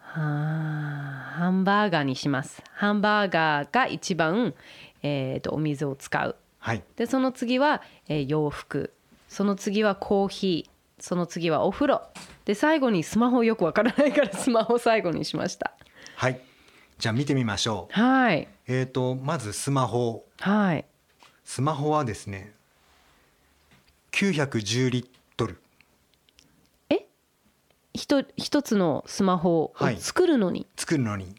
[0.00, 2.62] はあハンバーガーにします。
[2.72, 4.54] ハンバーガーが一番、
[5.02, 6.36] えー、とお水を使う。
[6.58, 6.82] はい。
[6.96, 8.92] でその次は、えー洋服。
[9.28, 11.02] その次はコーヒー。
[11.02, 12.02] その次はお風呂。
[12.44, 15.72] で最後にスマホよくわからないからスマホ最後にしました。
[16.16, 16.40] はい。
[16.98, 17.98] じゃあ見てみましょう。
[17.98, 18.48] はい。
[18.66, 20.26] えーとまずスマホ。
[20.40, 20.84] はい。
[21.44, 22.52] スマホはですね
[24.12, 25.06] 910リッ
[25.40, 25.58] トル
[27.94, 31.34] ひと一つのスマホをはい作るのに、作るのに。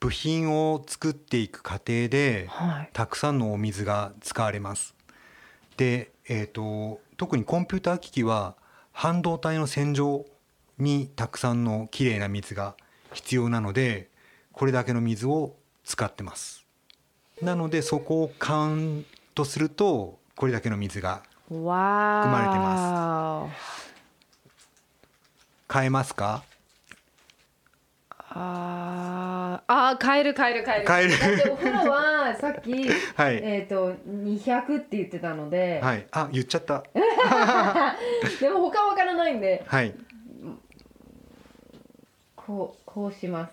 [0.00, 2.90] 部品を作っていく過程ではい。
[2.92, 4.94] たくさんのお水が使われます。
[5.76, 8.54] で、えー、と特にコンピューター機器は
[8.92, 10.26] 半導体の洗浄
[10.78, 12.74] にたくさんのきれいな水が
[13.12, 14.08] 必要なので
[14.52, 16.66] これだけの水を使ってます。
[17.42, 23.48] なのでそこをカウントするとこれだけの水がわー含まれてま
[25.68, 26.42] 買えますか？
[28.32, 30.86] あーあー変える変える変える。
[30.86, 31.10] 変える。
[31.10, 32.72] だってお風呂はさっき、
[33.16, 36.84] はい、えっ、と200って言ってたので、はい、あ言っちゃった。
[38.40, 39.64] でも他わからないんで。
[39.66, 39.94] はい。
[42.36, 43.52] こうこうします。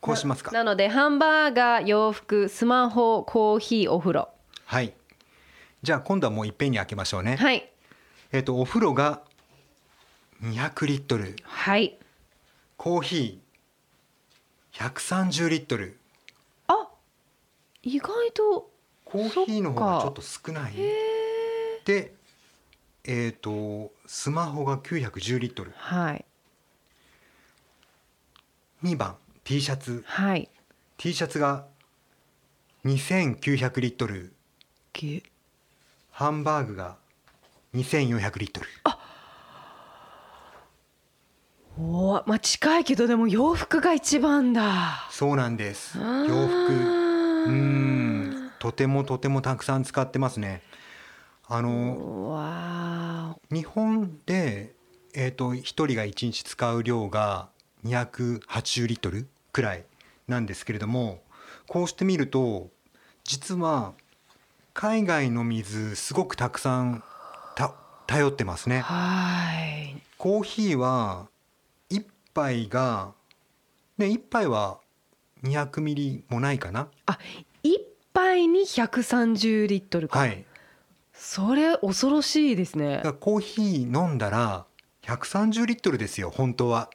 [0.00, 0.52] こうしますか？
[0.52, 4.28] なのでハンバーガー洋服スマホコーヒーお風呂。
[4.64, 4.92] はい
[5.82, 7.70] じゃあ今度はもういっぺんに開けましょうね、はい。
[8.32, 9.22] えっ、とお風呂が
[10.42, 11.36] 200リットル。
[11.42, 11.96] はい。
[12.76, 15.98] コーヒー130リットル。
[16.66, 16.88] あ
[17.82, 18.70] 意外と
[19.04, 20.74] コーヒーの方がちょっと少ない。
[21.84, 22.12] で
[23.04, 25.72] えっ、とスマホが910リットル。
[25.76, 26.24] はい。
[28.82, 30.04] 2番 T シャツ。
[30.06, 30.50] はい。
[30.96, 31.66] T シャツが
[32.84, 34.32] 2900リットル。
[34.92, 35.22] げ
[36.18, 36.96] ハンバーグが
[37.76, 38.66] 2400リットル。
[41.78, 45.06] おーまあ近いけどでも洋服が一番だ。
[45.12, 45.96] そうなんです。
[45.96, 46.32] 洋あ服。
[46.32, 48.50] ーうーん。
[48.58, 50.62] とてもとてもたくさん使ってますね。
[51.46, 54.74] あの日本で、
[55.14, 57.48] えー、と1人が1日使う量が
[57.84, 59.84] 280リットルくらい
[60.26, 61.22] なんですけれども
[61.68, 62.70] こうしてみると
[63.22, 63.92] 実は
[64.80, 67.02] 海外の水すごくたくさん
[67.56, 67.74] た
[68.06, 68.78] 頼ってますね。
[68.78, 70.00] はい。
[70.18, 71.26] コーヒーは
[71.90, 73.10] 1杯が、
[73.96, 74.78] ね、1杯は
[75.42, 76.86] 200ミリもないかな。
[77.06, 77.18] あ
[77.64, 77.80] 一
[78.12, 80.44] 杯に130リットルか、はい、
[81.12, 83.02] それ恐ろしいですね。
[83.18, 84.64] コーヒー飲んだら
[85.02, 86.88] 130リットルですよ本当は。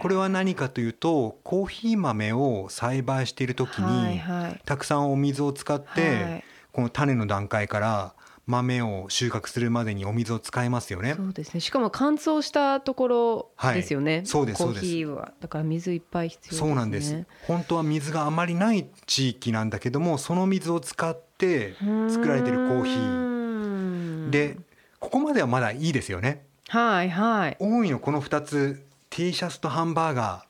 [0.00, 4.60] これは何かというとコーヒー豆を栽培している時に、はいはい。
[4.64, 8.14] たくさんお水を使って、はいこの種の段階から
[8.46, 11.14] 豆を収穫するまでにお水を使いますよね。
[11.16, 11.60] そうですね。
[11.60, 14.62] しかも乾燥したところですよね、はいそうです。
[14.62, 15.32] コーヒーは。
[15.40, 16.68] だから水いっぱい必要ですね。
[16.68, 17.26] そうなんです。
[17.46, 21.74] 本当は水があまりない地域なんだけどもその水を使って
[22.08, 24.28] 作られているコーヒー。
[24.28, 24.56] ーで
[24.98, 26.46] ここまではまだいいですよね。
[26.68, 27.56] はいはい。
[27.58, 28.84] 多いのこの2つ。
[29.10, 30.44] T シャツとハンバーガ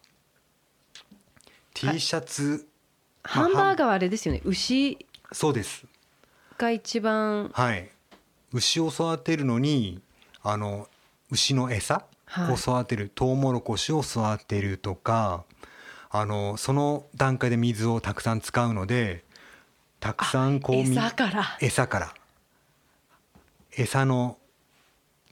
[1.82, 1.92] ー。
[1.92, 2.66] T シャツ、
[3.22, 4.42] ハンバーガーはあれですよね。
[4.44, 4.98] 牛。
[5.32, 5.84] そうです
[6.58, 7.88] が一番はい。
[8.52, 10.02] 牛を育てるのに
[10.42, 10.88] あの
[11.30, 12.52] 牛の餌はい。
[12.52, 15.44] を育てる、トウモロコシを育てるとか
[16.10, 19.24] あのその段階で水をたくさん使うので
[20.00, 21.44] たくさんこうみ餌から。
[21.60, 22.14] 餌から。
[23.76, 24.36] 餌の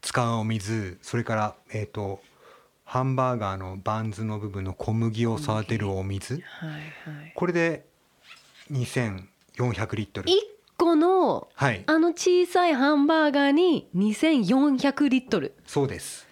[0.00, 2.20] 使うお水それからえっ、と
[2.84, 6.34] ハンバーガーのバンズの部分の小麦を育てるお水。
[6.34, 6.76] はいは
[7.26, 7.32] い。
[7.34, 7.84] これで
[8.70, 10.30] 2400リットル。
[10.30, 11.82] 一個のはい。
[11.86, 15.54] あの小さいハンバーガーに2400リットル。
[15.66, 16.26] そうです。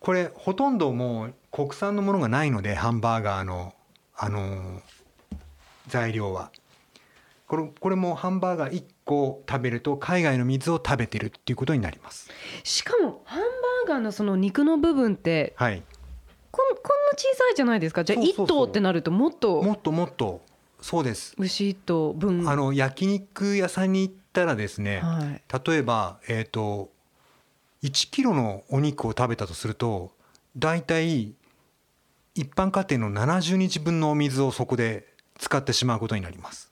[0.00, 3.74] これほとんどもう国産のものがないのでハンバーガーの
[4.16, 4.80] あのー
[5.88, 6.50] 材料は。
[7.48, 12.30] これこれもハンバーガー1個食べると海外の水を食べてるっていうことになります。
[12.64, 15.82] しかもハンバーガーのその肉の部分ってはい。
[16.50, 16.82] こんこんな
[17.16, 18.04] 小さいじゃないですか？
[18.04, 18.56] じゃあ1そうそうそう。
[18.66, 19.60] 頭ってなるともっと。
[19.62, 20.40] もっともっと
[20.82, 21.34] そうです。
[21.38, 25.42] 牛1頭分あの焼肉屋さんに行ったらですね、はい。
[25.66, 26.90] 例えばえっ、と
[27.82, 30.12] 1キロのお肉を食べたとすると
[30.56, 31.34] だいたい
[32.34, 35.06] 一般家庭の70日分のお水をそこで
[35.38, 36.70] 使ってしまうことになります。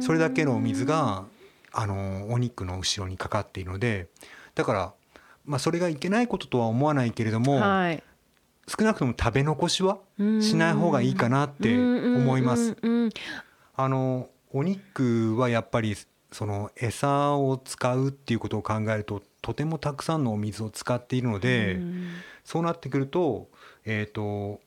[0.00, 1.24] それだけのお水が
[1.72, 4.08] あのお肉の後ろにかかっているので
[4.54, 4.92] だから、
[5.46, 8.02] まあ、それがいけないこととは思わないけれども、はい
[8.78, 9.98] 少なくとも食べ残しは
[10.40, 12.74] しない方がいいかなって思います。
[13.74, 15.94] あのお肉はやっぱり
[16.30, 22.08] その餌を使うっていうことを考えるととてもたくさんのお水を使っているので、うん。
[22.44, 23.48] そうなってくると,、
[23.84, 24.60] えー、と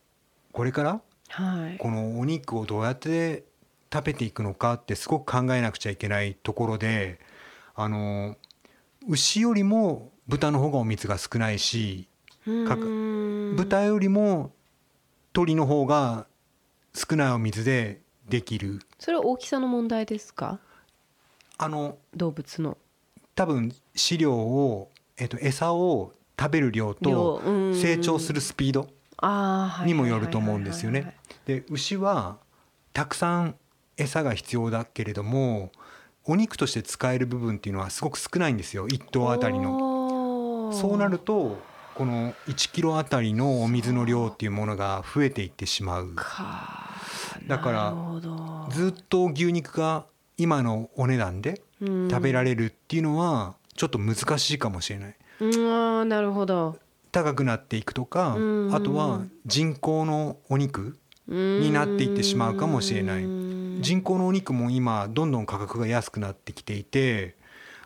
[0.51, 1.77] これからはい。
[1.77, 3.45] このお肉をどうやって
[3.91, 7.19] 食べていくのかってすごく考えなくちゃいけないところで
[7.73, 8.37] あの
[9.07, 12.07] 牛よりも豚の方がお水が少ないし
[12.45, 14.51] 豚よりも
[15.33, 16.27] 鳥の方が
[16.93, 18.79] 少ないお水でできる。
[18.99, 20.59] それは大きさの問題ですか？
[21.57, 22.77] あの動物の。
[23.35, 27.41] 多分飼料を、えっと餌を食べる量と
[27.73, 28.89] 成長するスピード
[29.85, 31.15] にもよると思うんですよね。
[31.45, 32.37] で牛は
[32.93, 33.55] たくさん
[33.97, 35.71] 餌が必要だけれども
[36.25, 38.87] お肉として使える部分っていうのはすごく少ないんですよ。
[38.87, 40.69] 1頭あたりの。
[40.69, 41.57] のそうなると
[41.95, 46.13] この1キロあたりのお水の量っていうものが増えていってしまう。
[46.15, 46.91] か
[47.47, 50.05] だからずっと牛肉が
[50.37, 55.15] 今のお値段で食べられるっていうのはちょっと難しいかもしれない。
[55.39, 56.77] うんあーなるほど。
[57.11, 58.75] 高くなっていくとかうん。
[58.75, 63.23] あとは人工のお肉になっていってしまうかもしれない。
[63.23, 67.35] 人工のお肉も今どんどん価格が安くなってきていて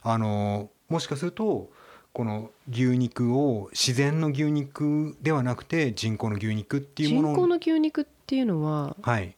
[0.01, 1.70] あのもしかすると
[2.12, 9.36] この牛肉を自然の牛肉ではなくて人工の牛肉っていうものを人工の牛肉っていうのははい。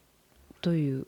[0.62, 1.06] どういう？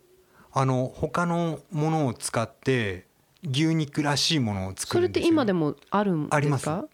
[0.52, 3.06] あの他のものを使って
[3.50, 6.60] 牛肉らしいものを作それって今でもあるんあります。
[6.60, 6.84] ですか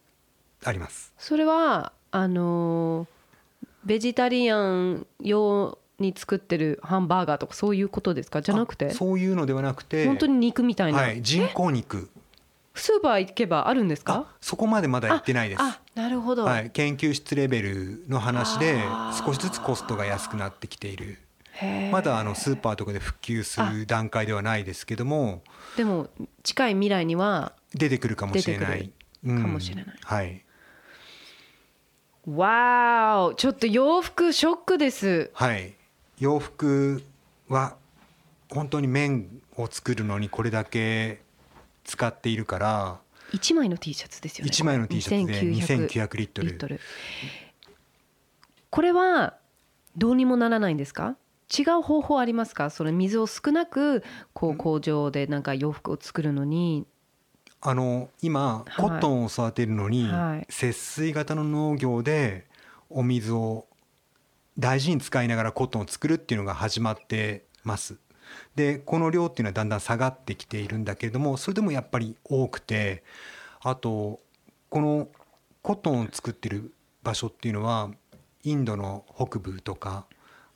[0.64, 1.12] あります。
[1.18, 3.06] それはあのー
[3.82, 8.42] ベジタリアン用に作ってるハンバーガーとかそういうことですか？
[8.42, 8.88] じゃなくて？
[8.88, 12.10] あそういうのではなくて本当に肉みたいな、はい人工肉
[12.74, 14.26] スーパー行けばあるんですか？
[14.30, 15.62] あそこまでまだ行ってないです。
[15.62, 18.82] あなるほど、はい、研究室レベルの話で
[19.24, 21.18] 少しずつコストが安くなってきている。
[21.90, 25.42] まだあのスーパーとかで普及する段階ではないですけども
[25.76, 26.08] でも
[26.42, 28.90] 近い未来には出てくるかもしれない。
[29.26, 29.84] かもしれない。
[29.84, 29.92] うん。
[30.00, 30.42] はい、
[32.26, 35.30] わーおちょっと洋服ショックです。
[35.34, 35.74] はい、
[36.18, 37.02] 洋服
[37.48, 37.76] は
[38.48, 41.20] 本当に綿を作るのにこれだけ
[41.90, 43.00] 使っているから
[43.32, 44.50] 1枚の T シャツですよね。
[44.52, 46.48] 1枚の T シャツで2900リットル。
[46.48, 46.80] リットル。
[48.70, 49.36] これは
[49.96, 51.16] どうにもならないんですか？
[51.56, 52.70] 違う方法ありますか？
[52.70, 56.86] それ水を少なくこう工場でなんか洋服を作るのに。
[57.62, 58.72] あの今はい。
[58.76, 60.46] コットンを育てるのにはい。
[60.48, 62.46] 節水型の農業で
[62.88, 63.66] お水を
[64.58, 67.98] 大事に使いながらコットンを作るっていうのが始まってます。
[68.54, 73.02] でこの量っていうのはだんだん下がってきているんだけれどもそれでもやっぱり多くて
[73.60, 74.20] あと
[74.68, 75.08] この
[75.62, 76.72] コットンを作ってる
[77.02, 77.90] 場所っていうのは
[78.42, 80.06] インドの北部とか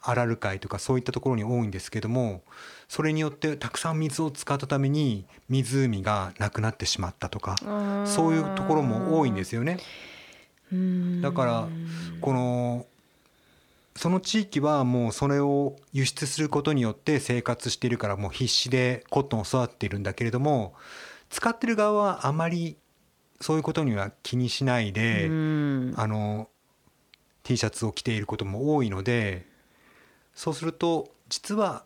[0.06, 2.42] アラル海とかそういったところに多いんですけども
[2.88, 7.56] それによってたくさん水を使ったために湖がなくなってしまったとか
[8.06, 9.78] そういうところも多いんですよね。
[11.22, 11.68] だから
[12.20, 12.86] この
[13.96, 20.74] その地域はもうそれを輸出することによって生活しているからもう必死でコットンを育てているんだけれども
[21.30, 22.76] 使ってる側はあまり
[23.40, 25.94] そういうことには気にしないで、うん。
[25.96, 26.48] あの
[27.42, 29.46] T シャツを着ていることも多いので
[30.34, 31.84] そうすると実は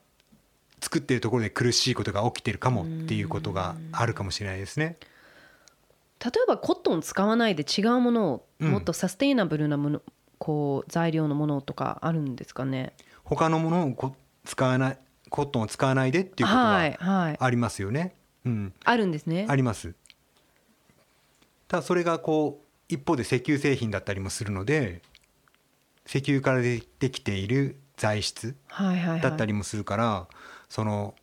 [0.80, 4.96] 作っているところで苦しいことが起きているかもっていうことがあるかもしれないですね。
[6.24, 10.02] 例えばコットンを使わないで違うものをうんもっとサステイナブルなもの、
[10.38, 12.92] こう材料のものとかあるんですかね？
[13.24, 14.14] 他のものをこ
[14.44, 17.36] 使わないコットンを使わないでっていうことはいははい。
[17.38, 18.14] ありますよね。
[18.46, 19.46] うん、あるんですね。
[19.48, 19.94] あります。
[21.66, 25.02] ただそれがこう一方で石油製品だったりもするので
[26.06, 29.20] 石油からでできている材質はいはいはい。
[29.20, 30.26] だったりもするから、
[30.70, 31.14] その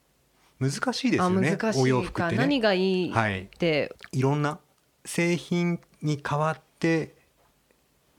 [0.59, 2.37] 難しいですよあねお洋服ってね。
[2.37, 2.61] 何。
[2.61, 4.59] がいいっはい、て、いろんな
[5.03, 7.15] 製品に代わって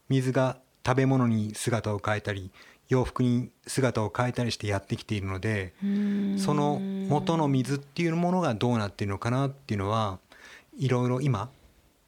[0.08, 2.52] 水が食べ物に姿を変えたり
[2.88, 5.74] 洋服に姿を変えたりしてやってきているので
[6.38, 10.20] その元の水っていうものがどうなっているのかなっていうのは
[10.78, 11.50] いろいろ今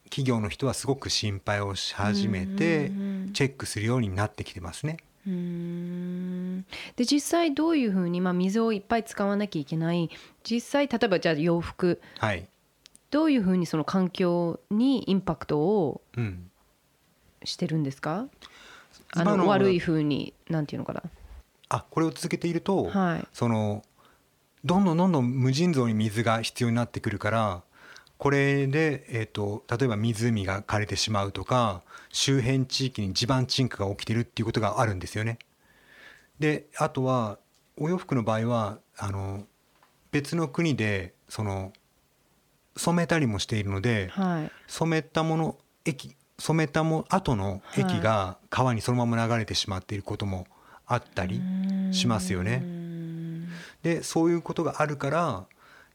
[0.05, 2.93] 企業の人はすごく心配をし始めて
[3.35, 4.97] チェックするようになってきてますね。
[5.27, 6.65] うーん。
[6.97, 10.09] で実際どういうふうに、まあ、水をいっぱい使わなきゃいけない。
[10.49, 12.01] 実際例えばじゃあ洋服。
[12.19, 12.49] はい、
[13.11, 16.51] どういうふうにその環境にインパクトをうん、
[17.45, 18.21] してるんですか？
[18.21, 18.31] あ今
[19.15, 21.03] のの悪い風になんていうのかな。
[21.71, 23.27] あこれを続けていると、はい。
[23.33, 23.83] その
[24.65, 27.63] どんどんどんどん無尽蔵に水が必要になってくるから
[28.19, 35.39] これで、えー、と例えば湖が枯れてしまうとか周辺地域に地盤沈下が起きてるっていうことがあるんですよね。
[36.41, 37.39] であとは
[37.77, 39.47] お洋服の場合はあの
[40.11, 41.73] 別の国でその
[42.77, 44.51] 染めたりもしているのではい。
[44.67, 50.47] 染めたもの液染めたも後の液が川にそのまま流れてしまっていることも
[50.87, 51.41] あったり
[51.93, 52.63] しますよね。
[53.83, 55.47] でそういうことがあるから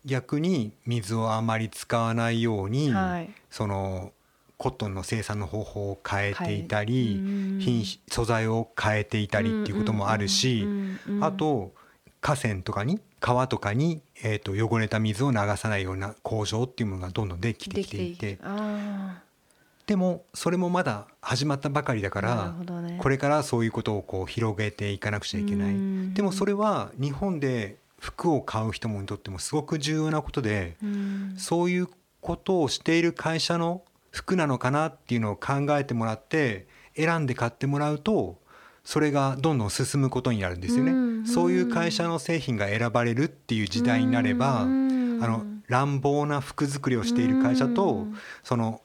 [0.06, 3.30] 逆に水をあまり使わないように、はい。
[3.50, 4.12] その
[4.58, 7.60] コットンの生産の方法を変えていたり、うん。
[7.60, 10.68] 品種素材を変えていたりっていうこともあるし、
[11.22, 11.74] あと
[12.22, 18.40] 河川とかに川とかに、えー、と汚れた水を流さないような工場っていうものがどんどんできてきていて。
[18.44, 19.23] あ
[19.94, 22.98] でもそれもまだ始まったばかりだからね。
[23.00, 25.70] これからそういうことをこう広げていかなくちゃいけない。
[25.70, 26.14] うん。
[26.16, 31.36] でもそれは日本で服を買う人もにとってもすごく重要なことでうん。
[31.38, 31.88] そういう
[32.22, 36.66] ことをしている会社の服なのかなっていうのを考えてもらって
[36.96, 38.40] 選んで買ってもらうと
[38.84, 40.92] それがどんどん進むことになるんですよね。
[40.92, 45.20] うんそういう会社の製品が選ばれるっていう時代になればあうん。
[45.20, 48.18] の乱暴な服作りをしている会社とうん。
[48.42, 48.82] その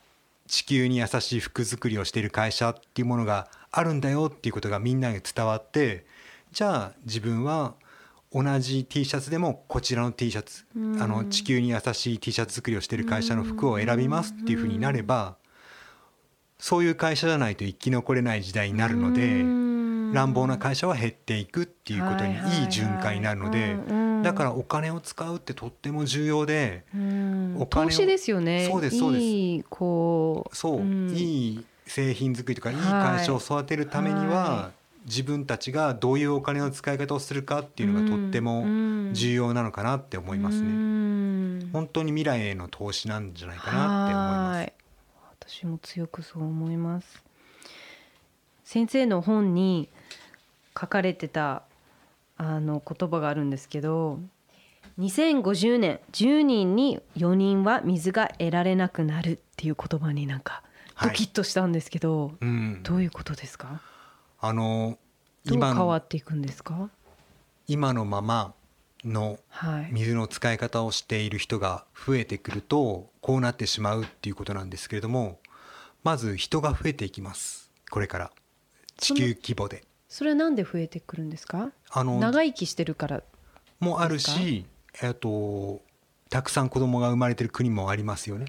[0.48, 6.06] 地球に優しい服作りをしている会社っていうものがあるんだよっていうことがみんなに伝わって
[6.52, 7.74] じゃあ自分は
[8.32, 11.02] 同じ T シャツでもこちらの T シャツうん。
[11.02, 15.36] あの地球に優しい T シャツ作りをしている会社の服を選びますっていうふうになれば
[16.58, 19.77] そういう会社じゃないと生き残れない時代になるので
[20.12, 22.38] 乱暴な会社は減っていくっていうことにいい
[22.68, 23.76] 循環になるので
[24.22, 27.56] だからお金を使うってとっても重要でうん。
[27.58, 28.68] お金を投資ですよね。
[28.70, 29.24] そうですそうです。
[29.24, 31.10] いいこうそう、ん。
[31.10, 32.82] いい製品作りとかいいは
[33.14, 34.70] い会社を育てるためには、は
[35.06, 38.64] 自分たちがどういうお金の使い方をするかっていうのがとっても
[39.12, 41.64] 重要なのかなって思いますね。
[41.64, 44.56] ね本当に未来への投資なんじゃないかなって思います。
[44.58, 44.72] はい。
[45.40, 47.24] 私も強くそう思います。
[48.64, 49.88] 先生の本に
[50.78, 51.62] 書かれてた
[52.36, 54.20] あの言葉があるんですけど
[54.98, 60.62] 2050年10人に4人は水が得られなくなるっていう言葉になんか
[60.94, 61.08] はい。
[61.10, 63.80] ドキッとしたんですけど、うん、どういうことですか？
[64.40, 64.98] あの
[65.44, 66.90] どう今変わのっていくんですか？
[67.68, 68.52] 今のまま
[69.04, 69.88] のはい。
[69.92, 75.38] 水の使い方をしている人が増えてくるとこうなってしまうっていうことなんですけれども
[76.02, 77.70] まず人が増えていきます。
[77.90, 78.30] これから。
[78.96, 79.84] 地球規模で。
[80.08, 81.70] それはなんで増えてくるんですか？
[81.90, 83.22] あの長生きしてるから
[83.80, 84.66] もあるし、
[85.02, 85.82] えっと
[86.30, 88.46] たくさん子供が生まれてる国もありますよね。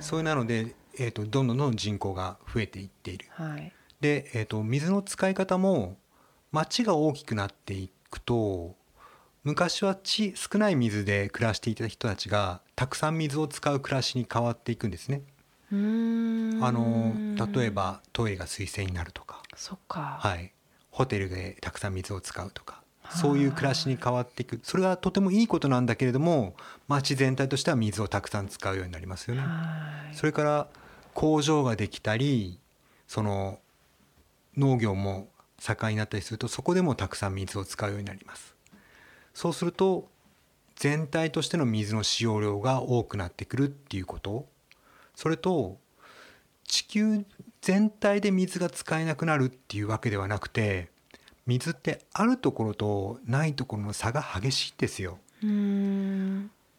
[0.00, 3.26] そういうなので、えっとどんどんどんどん人口が増えていっている。
[3.30, 5.96] はいで、えっと水の使い方も
[6.52, 8.76] 町が大きくなっていくと
[9.44, 15.22] 昔はち少ない水で暮らしていた人たちがたくさん水を使う暮らしに変わっていくんですね。
[15.70, 17.14] あの
[17.54, 20.52] 例えばトイレが水洗になるとか、そっか、はい、
[20.90, 24.60] ホテルでたくさん水を使うとかそういう暮らしに変わっていく。
[24.62, 26.54] それはとてもいいことなんだけれども
[26.88, 29.42] 町全体としては水をたくさん使うようになりますよね。
[29.42, 30.14] はい。
[30.14, 30.68] それから
[31.12, 32.58] 工場ができたり
[33.06, 33.58] その
[34.56, 35.28] 農業も
[35.58, 38.54] 盛んになったりするとそこでもたくさん水を使うようになります。
[39.34, 40.08] そうすると
[40.76, 44.46] 全体としての水の使用量が多くなってくるっていうこと。
[45.14, 45.78] それと
[46.64, 47.24] 地球
[47.64, 50.90] 全体で水が使えなくなるっていうわけではなくて
[51.46, 55.18] 水ってあるところとないところの差が激しいんですよ。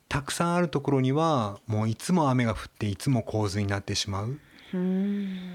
[0.07, 4.39] たくさんあるところにはもういつも雨が降っていつも洪水になってしまう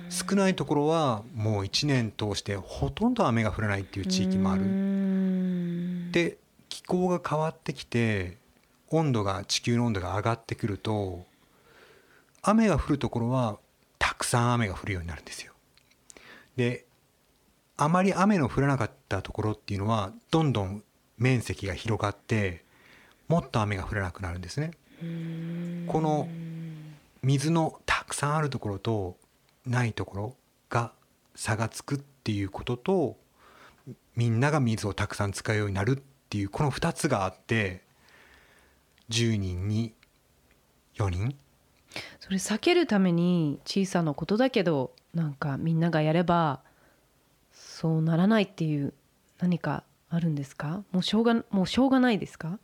[0.09, 4.63] 少ないところはもう1年通してほとんど雨が降らないっていう地域もある。
[4.63, 6.39] んで
[6.69, 8.37] 気候が変わってきて
[8.89, 11.25] 温度が地球の温度が上がってくると
[12.43, 13.61] 雨が降るところは
[14.01, 15.53] たくさん雨が降るようになるんですよ。
[16.57, 16.87] で
[17.77, 20.83] あまり雨の降らなかったところっていうのはどんどん
[21.17, 22.65] 面積が広がって
[23.29, 24.73] もっと雨が降らなくなるんですね。
[25.87, 26.29] この
[27.23, 29.17] 水のたくさんあるところと
[29.67, 30.37] ないところ
[30.69, 30.93] が
[31.35, 33.17] 差がつくっていうことと
[34.17, 37.83] みんなが水をたくさん使うようになるっていうこの2つがあって
[39.11, 39.95] 10人に
[40.97, 41.35] 4人
[42.21, 46.61] それ避けるために小さなことだけどなんかみんながやれば
[47.53, 48.93] そうならないっていう
[49.39, 50.83] 何かあるんですか？
[50.93, 52.59] もうしょうがもうしょうがないですか？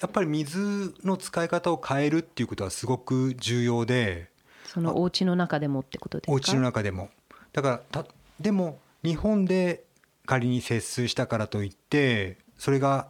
[0.00, 4.30] やっぱり水の使い方を変えるっていうことはすごく重要で
[4.66, 6.32] そのお家の中でもってことですか？
[6.32, 7.10] お家の中でも。
[7.52, 8.06] だからた
[8.40, 9.84] でも日本で
[10.26, 13.08] 仮に節水したからといってそれが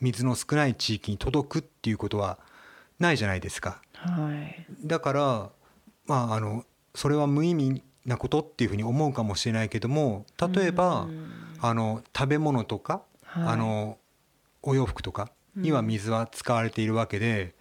[0.00, 2.38] 水の少ない地域に届くっていうことは
[2.98, 3.80] ないじゃないですか。
[4.06, 4.66] はい。
[4.84, 5.50] だから
[6.06, 6.64] まああの
[6.94, 10.24] それは無意味なことっていうふうに思うかもしれないけども
[10.54, 11.30] 例えば、うん。
[11.60, 13.44] あの食べ物とか、はい。
[13.48, 13.98] あの
[14.62, 17.54] お洋服とかには水は使われているわけで、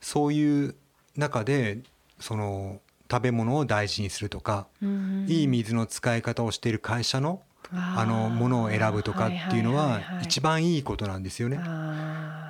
[0.00, 0.74] そういう
[1.16, 1.78] 中で
[2.18, 11.58] その食べ物を大事にするとか、うんいい水の使い方をしている会社のあのものを選ぶとかっていうのは一番いいことなんですよね。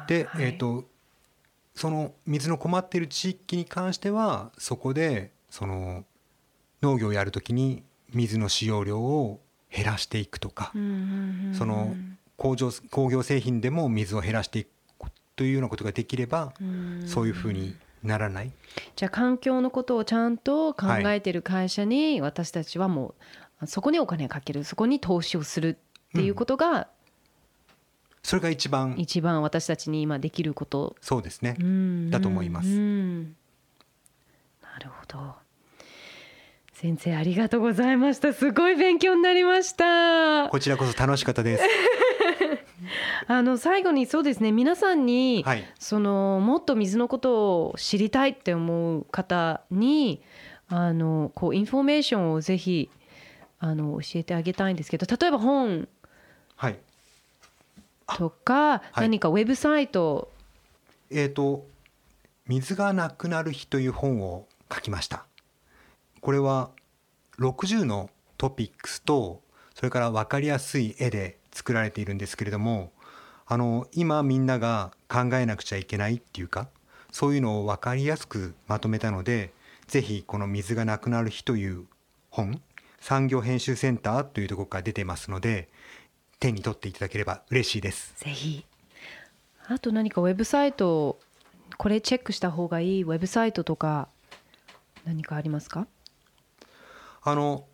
[0.06, 0.84] で、えー、と
[1.74, 6.04] その水の困っている地域に関してはそこでその
[6.82, 7.82] 農業をやるときに
[8.12, 9.40] 水の使用量を
[9.70, 10.78] 減らしていくとか、そ
[11.64, 11.94] の
[12.36, 14.70] 工場工業製品でも水を減らしていく
[15.36, 16.52] というようなことができれば、
[17.06, 18.52] そういうふうにならない。
[18.96, 21.32] じゃあ環境のことをちゃんと考えてい。
[21.32, 23.14] る会社に私たちはも
[23.62, 25.78] うそこにお金をかけるそこに投資をする
[26.10, 26.88] っていうことが
[28.22, 31.56] それが一番一番私たちに今できることそうですね。
[31.58, 33.22] うんだと思いますうん
[34.62, 35.34] なるほど
[36.74, 41.64] 先生ありがとうございましたすごい勉強になりましたこちらこそ楽しかったです。
[43.26, 45.64] あの最後にそうですね皆さんに、はい。
[45.78, 50.22] そのもっと水のことを知りたいって思う方に
[50.68, 52.90] あのこうインフォメーションをぜひ
[53.58, 55.88] あの教えてあげたいんですけど例えば本はい。
[58.16, 59.00] とかはい。
[59.02, 60.30] 何かウェブサイト、
[61.10, 61.66] えー、と
[62.46, 65.24] 「水がなくなる日」という本を書きました。
[66.20, 66.70] これは
[67.38, 69.42] 60のトピックスと
[69.74, 72.92] それから分かりやすい絵で作られているんですけれども
[73.46, 76.68] あの今みんなが考えなくちゃいけないっていうか
[77.10, 79.52] そういうのを分かりやすくまとめたので
[79.86, 81.86] ぜひこの「水がなくなる日」という
[82.30, 82.62] 本
[83.00, 85.68] 産業編集センターというところから出てますので
[86.40, 88.14] 手に取っていただければ嬉しいです。
[88.16, 88.64] ぜひ。
[89.68, 91.20] あと何かウェブサイト
[91.76, 94.08] これチェックした方がいいウェブサイトとか
[95.04, 95.86] 何かありますか？
[97.22, 97.66] あの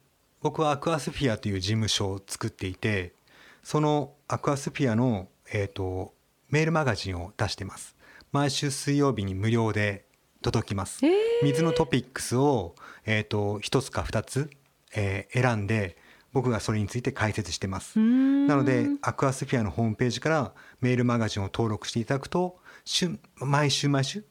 [0.42, 3.14] 僕はアクアスフィアという事務所を作っていて
[3.62, 6.12] そのアクアスフィアの、えー、と
[6.50, 7.96] メールマガジンを出してます。
[8.32, 10.04] 毎週水曜日に無料で
[10.42, 11.12] 届きます、えー。
[11.44, 12.74] 水のトピックスを、
[13.06, 14.50] えー、と1つか2つ、
[14.94, 15.96] えー選んで
[16.36, 17.98] 僕がそれについて解説してます。
[17.98, 20.52] ななのでアクアスフィアのホームページから
[20.82, 24.22] メールマガジンを登録していただくと週毎週毎週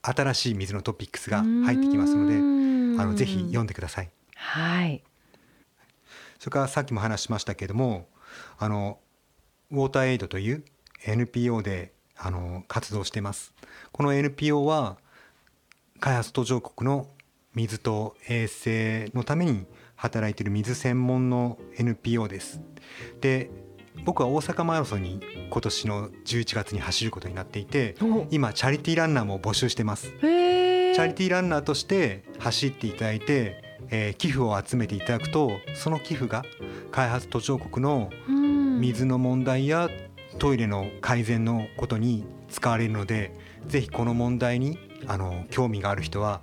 [0.00, 2.36] 新しい水のトピックスが入ってきますので
[3.02, 4.10] あのぜひ読んでください。
[4.36, 5.02] はい。
[6.38, 8.06] それからさっきも話しましたけれども
[8.56, 9.00] あの
[9.72, 10.64] ウォーターエイドという
[11.04, 13.52] NPO であの活動しています。
[13.90, 14.98] この NPO は
[15.98, 17.08] 開発途上国の
[17.56, 19.66] 水と衛生のために
[19.98, 22.60] 働いている水専門の NPO です。
[23.20, 23.50] で
[24.04, 25.20] 僕は大阪マラソンに
[25.50, 30.12] 今年の11月に走ることになっていてお今チャリティーランナーも募集してます。
[30.12, 36.44] チャリティーランナーとして走っていただいて、えー寄付を集めていただくとその寄付が
[36.90, 38.80] 開発途上国のうん。
[38.80, 39.90] 水の問題や
[40.38, 43.32] トイレの改善のことに使われるので
[43.66, 46.42] ぜひこの問題にあの興味がある人は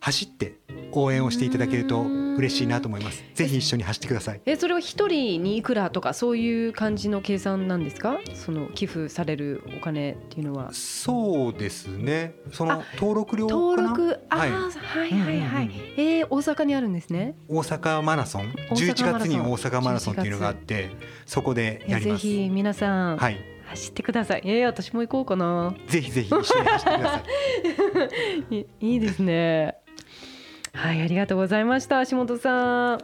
[0.00, 0.58] 走って
[0.92, 2.04] 応援をしていただけると
[2.36, 3.24] 嬉しいなと思います。
[3.34, 4.40] ぜひ一緒に走ってください。
[4.46, 8.18] えそれは一人にいくらとかそういう感じの計算なんですか？
[8.34, 10.70] その寄付されるお金っていうのは。
[10.72, 12.34] そうですね。
[12.52, 13.60] そのあ登録料かな？
[13.60, 14.20] 登録？
[14.30, 14.50] あはい。
[14.50, 17.36] ーはいはいはい、えー大阪にあるんですね？
[17.48, 18.52] 大阪マラソン。
[18.70, 19.26] 大阪マラソン。
[19.26, 20.90] 11月に大阪マラソンっていうのがあって
[21.24, 22.22] そこでやります。
[22.26, 23.38] ぜひ皆さん、はい。
[23.66, 24.42] 走ってください。
[24.44, 25.74] えー、私も行こうかな。
[25.88, 27.22] ぜひぜひ一緒に走ってくださ
[28.50, 28.56] い。
[28.56, 29.76] いいいですね
[30.76, 32.06] はいありがとうございました。
[32.06, 32.92] 橋本さん。
[32.96, 32.98] あ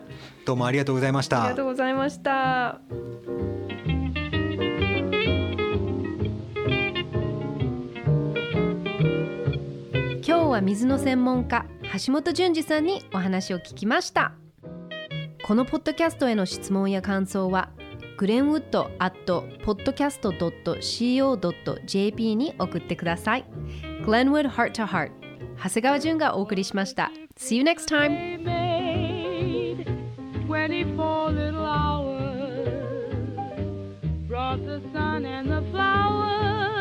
[0.45, 1.43] どうもありがとうございました。
[1.45, 2.83] りがとうございました。
[10.25, 11.65] 今日は水の専門家
[12.07, 14.35] 橋本淳二さんにお話を聞きました。
[15.43, 17.71] このポッドキャストへの質問や感想は
[18.19, 19.15] グレンウッド at
[19.65, 23.47] podcast.co.jp に送ってください。
[24.05, 25.22] Glenwood Heart to Heart
[25.63, 28.43] 長谷川淳がお送りしました See you next time!
[30.47, 32.69] 24 little hours,
[34.29, 36.72] brought the sun and the flowers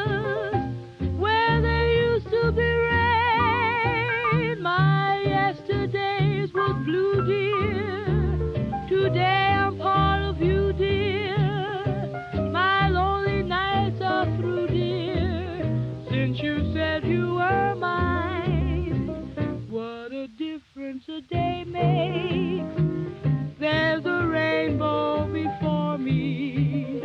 [21.12, 23.60] yesterday makes.
[23.60, 27.02] There's a rainbow before me.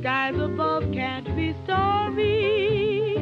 [0.00, 3.14] Skies above can't be stormy.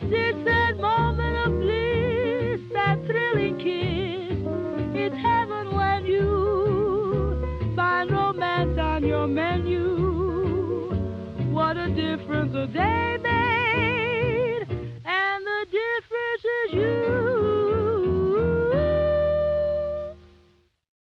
[0.00, 4.38] Since that moment of bliss, that thrilling kiss,
[4.94, 10.90] it's heaven when you find romance on your menu.
[11.50, 14.66] What a difference a day made,
[15.04, 17.91] and the difference is you.